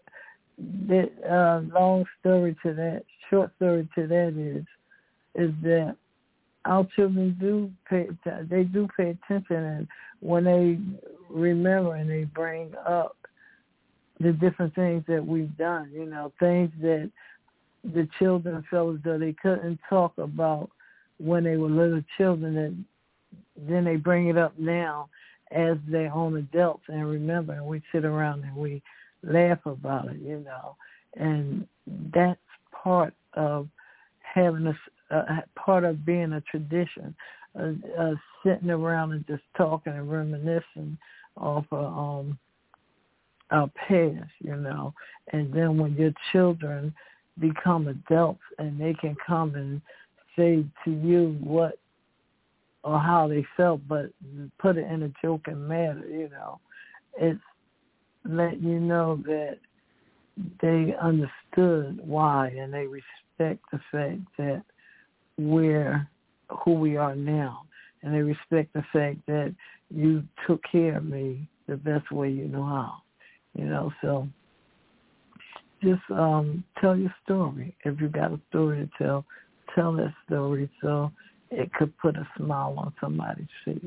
[0.59, 4.65] the uh, long story to that, short story to that is,
[5.35, 5.97] is that
[6.67, 8.09] our children do pay
[8.51, 9.89] they do pay attention and
[10.21, 10.79] when they
[11.31, 13.17] remember and they bring up
[14.19, 17.11] the different things that we've done, you know, things that
[17.85, 20.71] the children felt as though they couldn't talk about
[21.19, 22.85] when they were little children
[23.57, 25.09] then they bring it up now
[25.53, 28.83] as their own adults and remember and we sit around and we
[29.23, 30.77] laugh about it, you know.
[31.15, 31.67] And
[32.15, 32.41] that's
[32.73, 33.69] part of
[34.21, 37.15] having a, uh, part of being a tradition,
[37.59, 40.99] uh, uh, sitting around and just talking and reminiscing
[41.37, 42.39] off of um,
[43.51, 44.93] our past, you know.
[45.33, 46.93] And then when your children
[47.39, 49.81] become adults and they can come and
[50.37, 51.79] say to you what
[52.87, 54.07] or how they felt, but
[54.61, 56.61] put it in a joking manner, you know.
[57.18, 57.41] It's
[58.24, 59.59] let you know that
[60.62, 64.62] they understood why and they respect the fact that
[65.37, 66.09] we're
[66.64, 67.62] who we are now.
[68.03, 69.53] And they respect the fact that
[69.91, 73.03] you took care of me the best way you know how.
[73.55, 74.28] You know, so
[75.82, 77.76] just um tell your story.
[77.84, 79.24] If you got a story to tell,
[79.74, 81.11] tell that story so
[81.51, 83.79] it could put a smile on somebody's face.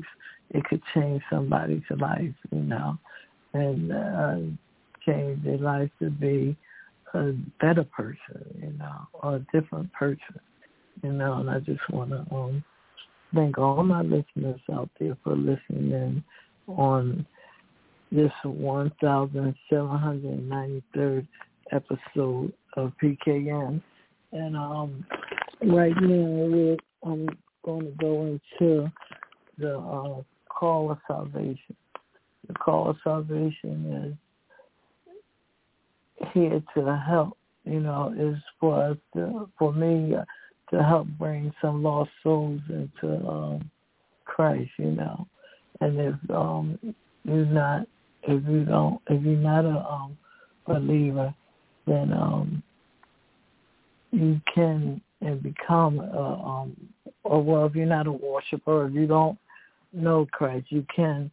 [0.50, 2.98] It could change somebody's life, you know,
[3.52, 4.36] and uh,
[5.06, 6.56] change their life to be
[7.14, 10.40] a better person, you know, or a different person
[11.02, 12.64] you know, and I just want to um,
[13.34, 16.22] thank all my listeners out there for listening in
[16.66, 17.26] on
[18.12, 21.26] this 1,793rd
[21.72, 23.82] episode of PKN.
[24.32, 25.04] And um,
[25.62, 27.28] right now we're, I'm
[27.64, 28.90] going to go into
[29.58, 31.76] the uh, call of salvation.
[32.48, 34.16] The call of salvation
[36.20, 37.36] is here to help.
[37.64, 40.24] You know, is for us to, for me uh,
[40.70, 43.70] to help bring some lost souls into um,
[44.24, 44.70] Christ.
[44.78, 45.26] You know,
[45.80, 46.78] and if um,
[47.24, 47.86] you're not,
[48.22, 50.16] if you don't, if you're not a um,
[50.66, 51.34] believer,
[51.86, 52.62] then um,
[54.10, 56.76] you can and become a, um,
[57.24, 59.38] or well, if you're not a worshiper, if you don't
[59.92, 61.30] know Christ, you can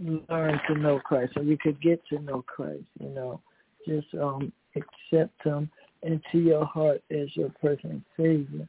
[0.00, 2.84] learn to know Christ, or you could get to know Christ.
[2.98, 3.40] You know,
[3.86, 5.70] just um, accept Him
[6.02, 8.68] into your heart as your personal Savior.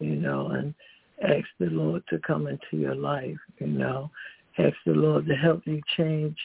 [0.00, 0.74] You know, and
[1.22, 3.38] ask the Lord to come into your life.
[3.58, 4.10] You know,
[4.58, 6.36] ask the Lord to help you change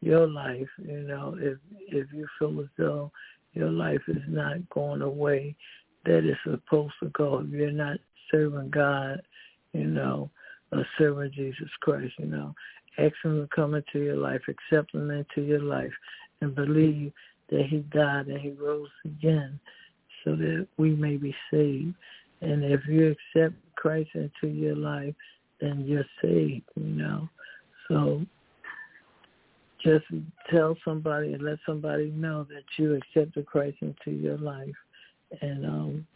[0.00, 0.68] your life.
[0.78, 3.10] You know, if if you feel as though
[3.54, 5.56] your life is not going away
[6.04, 7.98] that it's supposed to go, if you're not
[8.30, 9.22] serving God,
[9.72, 10.30] you know,
[10.98, 12.54] serving Jesus Christ, you know,
[12.98, 15.92] ask him to come into your life, accept him into your life,
[16.40, 17.12] and believe
[17.50, 19.58] that he died and he rose again
[20.24, 21.94] so that we may be saved.
[22.40, 25.14] And if you accept Christ into your life,
[25.60, 27.28] then you're saved, you know.
[27.88, 28.24] So
[29.82, 30.04] just
[30.50, 34.74] tell somebody and let somebody know that you accepted Christ into your life
[35.40, 36.06] and um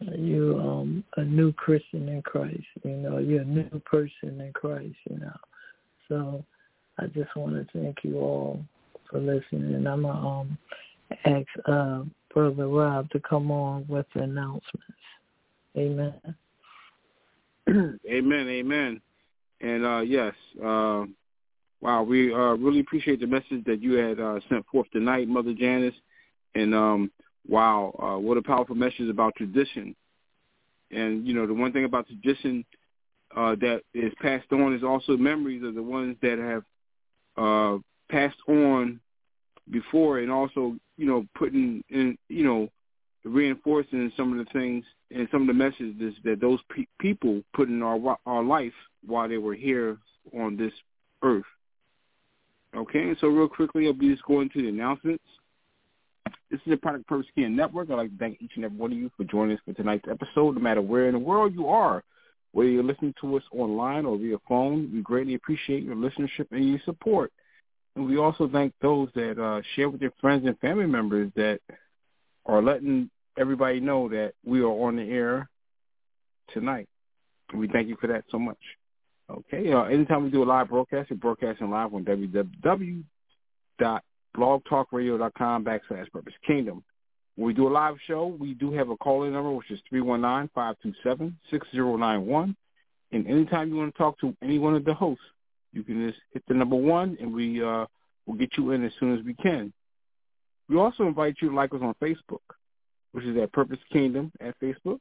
[0.00, 4.96] you um a new Christian in Christ, you know, you're a new person in Christ,
[5.10, 5.36] you know.
[6.08, 6.44] So
[6.98, 8.60] I just want to thank you all
[9.10, 10.58] for listening and I'm gonna um
[11.24, 14.84] ask uh Brother Rob to come on with the announcements.
[15.76, 16.14] Amen.
[17.68, 19.00] amen, amen.
[19.60, 21.04] And uh yes, uh
[21.80, 25.54] wow, we uh really appreciate the message that you had uh sent forth tonight, Mother
[25.54, 25.94] Janice.
[26.54, 27.10] And um
[27.48, 29.94] wow, uh, what a powerful message about tradition.
[30.90, 32.64] And, you know, the one thing about tradition
[33.36, 36.64] uh, that is passed on is also memories of the ones that have
[37.36, 37.78] uh,
[38.10, 39.00] passed on
[39.70, 42.68] before and also, you know, putting in, you know,
[43.24, 47.68] reinforcing some of the things and some of the messages that those pe- people put
[47.68, 48.72] in our our life
[49.04, 49.98] while they were here
[50.38, 50.72] on this
[51.22, 51.44] earth.
[52.74, 55.24] Okay, so real quickly, I'll be just going to the announcements.
[56.50, 57.90] This is a Product Purpose Kingdom Network.
[57.90, 60.06] I'd like to thank each and every one of you for joining us for tonight's
[60.08, 62.04] episode, no matter where in the world you are.
[62.52, 66.68] Whether you're listening to us online or via phone, we greatly appreciate your listenership and
[66.68, 67.32] your support.
[67.96, 71.58] And we also thank those that uh, share with their friends and family members that
[72.46, 75.48] are letting everybody know that we are on the air
[76.54, 76.88] tonight.
[77.54, 78.58] We thank you for that so much.
[79.28, 79.72] Okay.
[79.72, 83.02] Uh, anytime we do a live broadcast, we're broadcasting live on www
[84.36, 86.84] blogtalkradio.com backslash purpose kingdom.
[87.36, 92.56] When we do a live show, we do have a call-in number, which is 319-527-6091.
[93.12, 95.22] And anytime you want to talk to any one of the hosts,
[95.72, 97.84] you can just hit the number one, and we uh,
[98.26, 99.72] will get you in as soon as we can.
[100.68, 102.40] We also invite you to like us on Facebook,
[103.12, 104.98] which is at Purpose Kingdom at Facebook,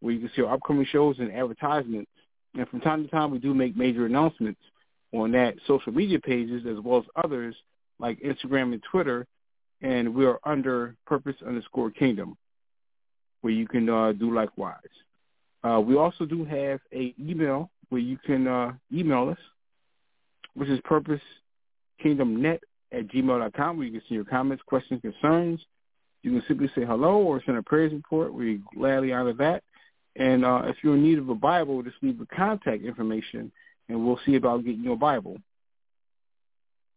[0.00, 2.10] where you can see our upcoming shows and advertisements.
[2.54, 4.60] And from time to time, we do make major announcements
[5.12, 7.54] on that social media pages as well as others
[7.98, 9.26] like Instagram and Twitter,
[9.82, 12.36] and we are under Purpose underscore Kingdom,
[13.40, 14.76] where you can uh, do likewise.
[15.64, 19.38] Uh, we also do have a email where you can uh, email us,
[20.54, 22.60] which is purposekingdomnet
[22.92, 25.60] at gmail.com, where you can send your comments, questions, concerns.
[26.22, 28.32] You can simply say hello or send a praise report.
[28.32, 29.62] We gladly honor that.
[30.16, 33.52] And uh, if you're in need of a Bible, just leave the contact information,
[33.88, 35.36] and we'll see about getting you a Bible.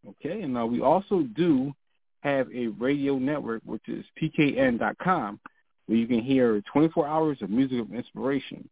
[0.08, 1.74] Okay, and uh, we also do
[2.22, 5.40] have a radio network, which is pkn.com,
[5.86, 8.68] where you can hear 24 hours of music of inspiration.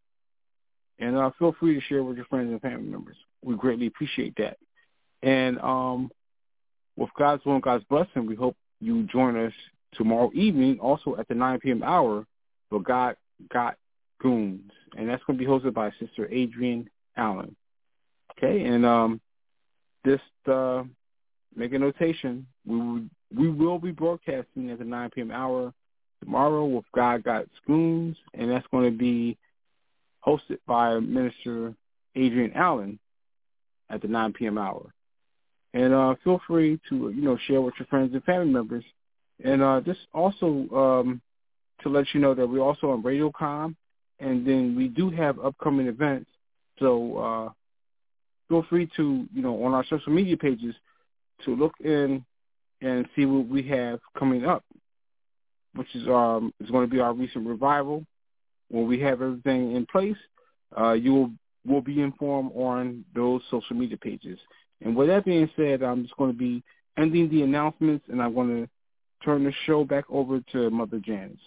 [0.99, 3.17] And uh, feel free to share with your friends and family members.
[3.43, 4.57] We greatly appreciate that.
[5.21, 6.09] And um,
[6.95, 9.53] with God's will and God's blessing, we hope you join us
[9.93, 11.83] tomorrow evening, also at the 9 p.m.
[11.83, 12.25] hour,
[12.69, 13.15] for God
[13.51, 13.77] Got
[14.19, 14.71] Goons.
[14.97, 17.55] And that's going to be hosted by Sister Adrienne Allen.
[18.37, 19.21] Okay, and um,
[20.03, 20.83] this uh,
[21.57, 22.45] make a notation.
[22.65, 23.01] We will,
[23.35, 25.31] we will be broadcasting at the 9 p.m.
[25.31, 25.73] hour
[26.23, 29.37] tomorrow with God Got Spoons, and that's going to be
[30.25, 31.73] hosted by Minister
[32.15, 32.99] Adrian Allen
[33.89, 34.57] at the 9 p.m.
[34.57, 34.93] hour.
[35.73, 38.83] And uh, feel free to, you know, share with your friends and family members.
[39.43, 41.21] And uh, just also um,
[41.81, 43.75] to let you know that we're also on RadioCom,
[44.19, 46.29] and then we do have upcoming events.
[46.79, 47.49] So uh,
[48.49, 50.73] feel free to, you know, on our social media pages,
[51.45, 52.23] to look in
[52.81, 54.63] and see what we have coming up,
[55.75, 58.05] which is um is going to be our recent revival.
[58.69, 60.17] When we have everything in place,
[60.77, 61.31] uh, you will
[61.65, 64.39] will be informed on those social media pages.
[64.81, 66.63] And with that being said, I'm just going to be
[66.97, 68.69] ending the announcements, and I'm going to
[69.25, 71.37] turn the show back over to Mother Janice.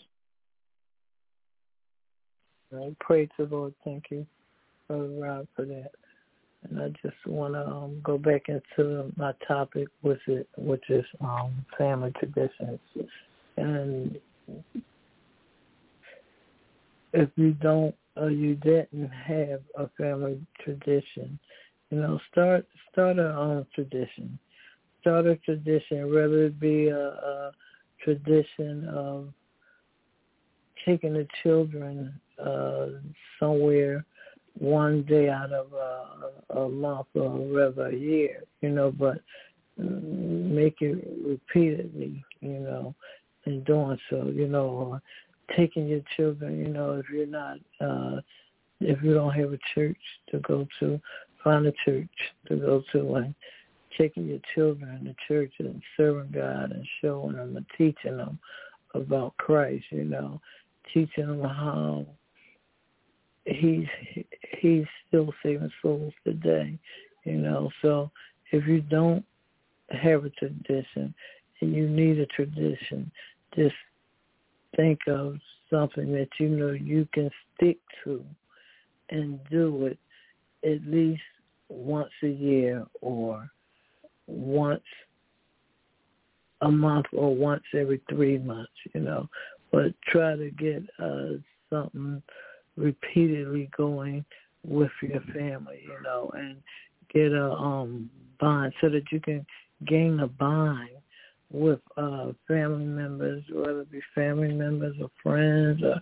[2.71, 2.97] Right.
[3.01, 3.75] Praise the Lord.
[3.85, 4.27] Thank you,
[4.87, 5.91] Brother Rob, for that.
[6.69, 11.05] And I just want to um, go back into my topic, which is, which is
[11.21, 12.81] um, family traditions.
[13.57, 14.19] And
[17.13, 21.39] if you don't or you didn't have a family tradition,
[21.91, 24.39] you know, start start a own tradition.
[25.01, 27.53] Start a tradition, whether it be a, a
[28.05, 29.33] tradition of
[30.85, 32.87] taking the children uh,
[33.39, 34.05] somewhere
[34.59, 39.21] one day out of a, a month or rather a year, you know, but
[39.79, 42.95] make it repeatedly, you know,
[43.47, 45.01] in doing so, you know,
[45.57, 48.21] taking your children, you know, if you're not, uh,
[48.81, 49.99] if you don't have a church
[50.31, 51.01] to go to,
[51.43, 52.09] find a church
[52.49, 53.35] to go to and
[53.97, 58.39] taking your children to church and serving God and showing them and teaching them
[58.95, 60.41] about Christ, you know,
[60.93, 62.07] teaching them how
[63.51, 63.87] he's
[64.61, 66.79] he's still saving souls today,
[67.25, 67.71] you know.
[67.83, 68.11] So
[68.53, 69.25] if you don't
[69.91, 71.15] have a tradition
[71.61, 73.11] and you need a tradition,
[73.57, 73.75] just
[74.77, 75.37] think of
[75.71, 78.25] something that you know you can stick to
[79.11, 79.99] and do it
[80.65, 81.23] at least
[81.69, 83.51] once a year or
[84.27, 84.83] once
[86.63, 89.29] a month or once every three months, you know.
[89.73, 91.39] But try to get uh,
[91.71, 92.23] something
[92.81, 94.25] repeatedly going
[94.67, 96.57] with your family, you know, and
[97.13, 99.45] get a um bond so that you can
[99.87, 100.89] gain a bond
[101.53, 106.01] with uh family members, whether it be family members or friends or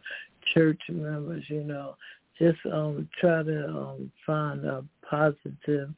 [0.55, 1.97] church members, you know.
[2.39, 5.91] Just um try to um find a positive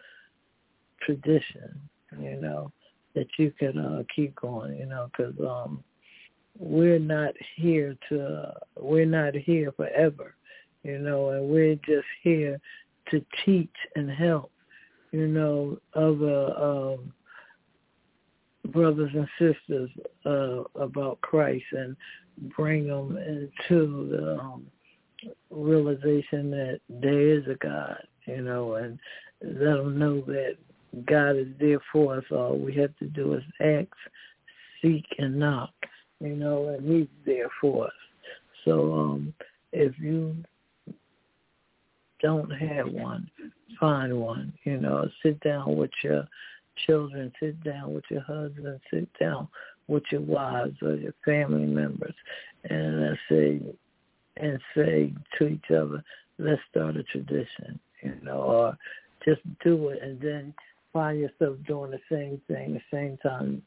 [1.02, 1.80] tradition,
[2.18, 2.70] you know,
[3.14, 5.82] that you can uh keep going, you know, cuz um
[6.58, 10.34] we're not here to uh, we're not here forever
[10.82, 12.58] you know, and we're just here
[13.10, 14.50] to teach and help,
[15.12, 17.12] you know, other um,
[18.72, 19.90] brothers and sisters
[20.26, 21.96] uh, about Christ and
[22.56, 24.66] bring them into the um,
[25.50, 28.98] realization that there is a God, you know, and
[29.42, 30.56] let them know that
[31.06, 32.24] God is there for us.
[32.30, 33.88] All we have to do is ask,
[34.80, 35.72] seek, and knock,
[36.20, 37.92] you know, and He's there for us.
[38.64, 39.34] So um,
[39.72, 40.36] if you
[42.20, 43.30] don't have one,
[43.78, 44.52] find one.
[44.64, 46.26] You know, sit down with your
[46.86, 49.48] children, sit down with your husband, sit down
[49.88, 52.14] with your wives or your family members,
[52.64, 53.60] and I say
[54.36, 56.02] and say to each other,
[56.38, 57.78] let's start a tradition.
[58.02, 58.78] You know, or
[59.24, 60.54] just do it, and then
[60.92, 63.62] find yourself doing the same thing the same time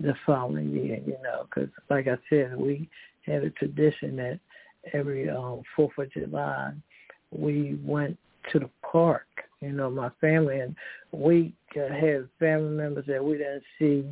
[0.00, 1.00] the following year.
[1.06, 2.88] You know, because like I said, we
[3.24, 4.40] had a tradition that
[4.92, 6.72] every um, Fourth of July
[7.30, 8.18] we went
[8.52, 9.26] to the park,
[9.60, 10.74] you know, my family, and
[11.12, 14.04] we had family members that we didn't see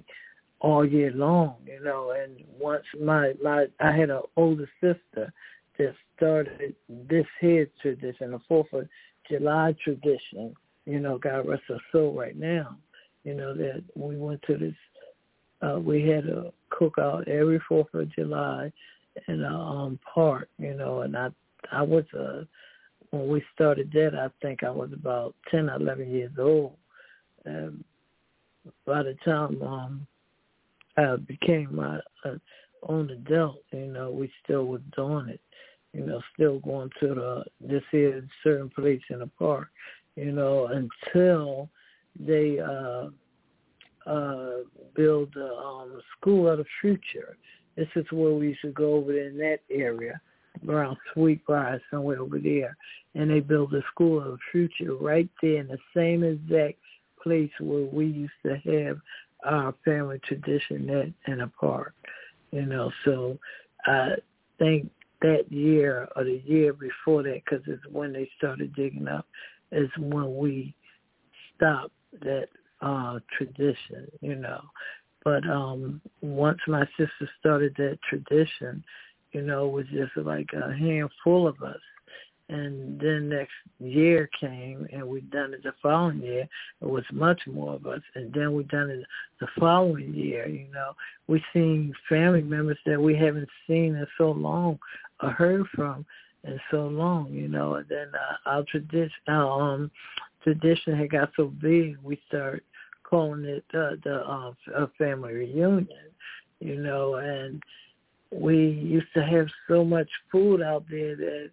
[0.61, 2.13] all year long, you know.
[2.13, 5.33] And once my my I had an older sister
[5.79, 6.75] that started
[7.09, 8.89] this here tradition, the Fourth of
[9.31, 10.55] July tradition.
[10.85, 12.77] You know, God rest her soul right now.
[13.25, 14.75] You know that we went to this.
[15.63, 18.73] Uh, we had a cookout every Fourth of July
[19.29, 20.49] in a um, park.
[20.59, 21.29] You know, and I
[21.73, 22.47] I was a
[23.11, 26.75] when we started that, I think I was about 10 or 11 years old.
[27.45, 27.85] And
[28.85, 30.07] by the time um,
[30.97, 32.37] I became my uh,
[32.89, 35.41] own adult, you know, we still was doing it.
[35.93, 39.69] You know, still going to the this here certain place in the park,
[40.15, 41.71] you know, until
[42.19, 43.09] they uh
[44.07, 44.59] uh
[44.95, 47.39] build the um school of the future.
[47.77, 50.21] This is where we used to go over in that area
[50.69, 52.77] around Sweetbriar, somewhere over there.
[53.15, 56.79] And they built a school of the future right there in the same exact
[57.23, 58.99] place where we used to have
[59.45, 61.95] our family tradition at in a park.
[62.53, 63.39] You know, so
[63.87, 64.15] I
[64.59, 64.91] think
[65.23, 69.27] that year or the year before that, because it's when they started digging up,
[69.73, 70.75] is when we
[71.55, 71.93] stopped
[72.23, 72.49] that
[72.83, 74.63] uh tradition, you know.
[75.25, 78.85] But um once my sister started that tradition,
[79.37, 81.77] you know, was just like a handful of us.
[82.49, 86.49] And then next year came and we done it the following year.
[86.81, 88.01] It was much more of us.
[88.15, 89.05] And then we done it
[89.39, 90.93] the following year, you know.
[91.27, 94.79] We seen family members that we haven't seen in so long
[95.23, 96.07] or heard from
[96.45, 97.75] in so long, you know.
[97.75, 99.91] And then uh, our tradition, our um,
[100.43, 102.63] tradition had got so big, we started
[103.03, 105.89] calling it uh, the uh, family reunion,
[106.61, 107.17] you know.
[107.17, 107.63] And
[108.33, 111.51] we used to have so much food out there that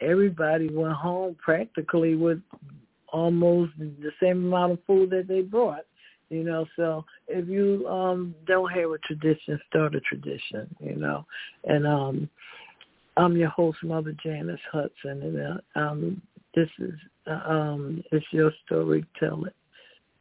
[0.00, 2.40] everybody went home practically with
[3.12, 5.84] almost the same amount of food that they brought.
[6.30, 11.24] You know, so if you um don't have a tradition, start a tradition, you know.
[11.64, 12.28] And um
[13.16, 16.20] I'm your host, Mother Janice Hudson, and uh, um
[16.54, 16.92] this is
[17.26, 19.54] uh, um it's your story, tell it.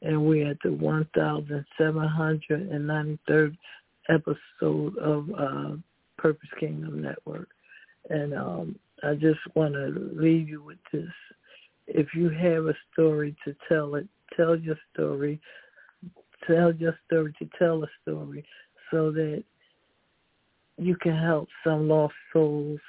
[0.02, 3.58] And we're at the 1793rd
[4.10, 5.76] episode of uh
[6.18, 7.50] Purpose Kingdom Network.
[8.10, 11.12] And um I just want to leave you with this.
[11.88, 15.40] If you have a story to tell it, tell your story.
[16.48, 18.46] Tell your story to tell a story
[18.92, 19.44] so that
[20.78, 22.80] you can help some lost souls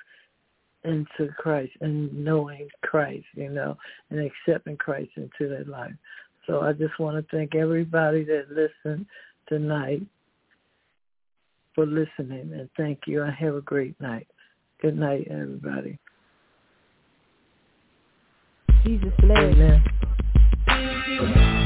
[0.85, 3.76] into Christ and knowing Christ, you know,
[4.11, 5.95] and accepting Christ into their life.
[6.47, 9.07] So I just want to thank everybody that listened
[9.49, 10.03] tonight
[11.79, 14.26] for listening and thank you and have a great night.
[14.83, 15.97] Good night, everybody.
[18.85, 19.39] Jesus bless.
[19.39, 19.81] Amen.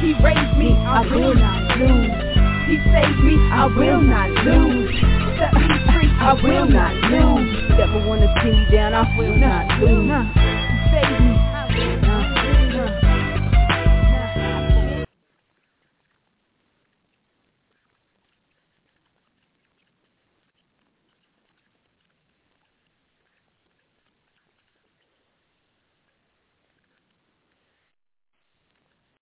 [0.02, 2.12] He raised me, I will not lose.
[2.68, 5.00] He saved me, I will not lose.
[5.40, 7.78] Set me free, I will not lose.
[7.78, 11.51] Never wanna see me down, I will not lose.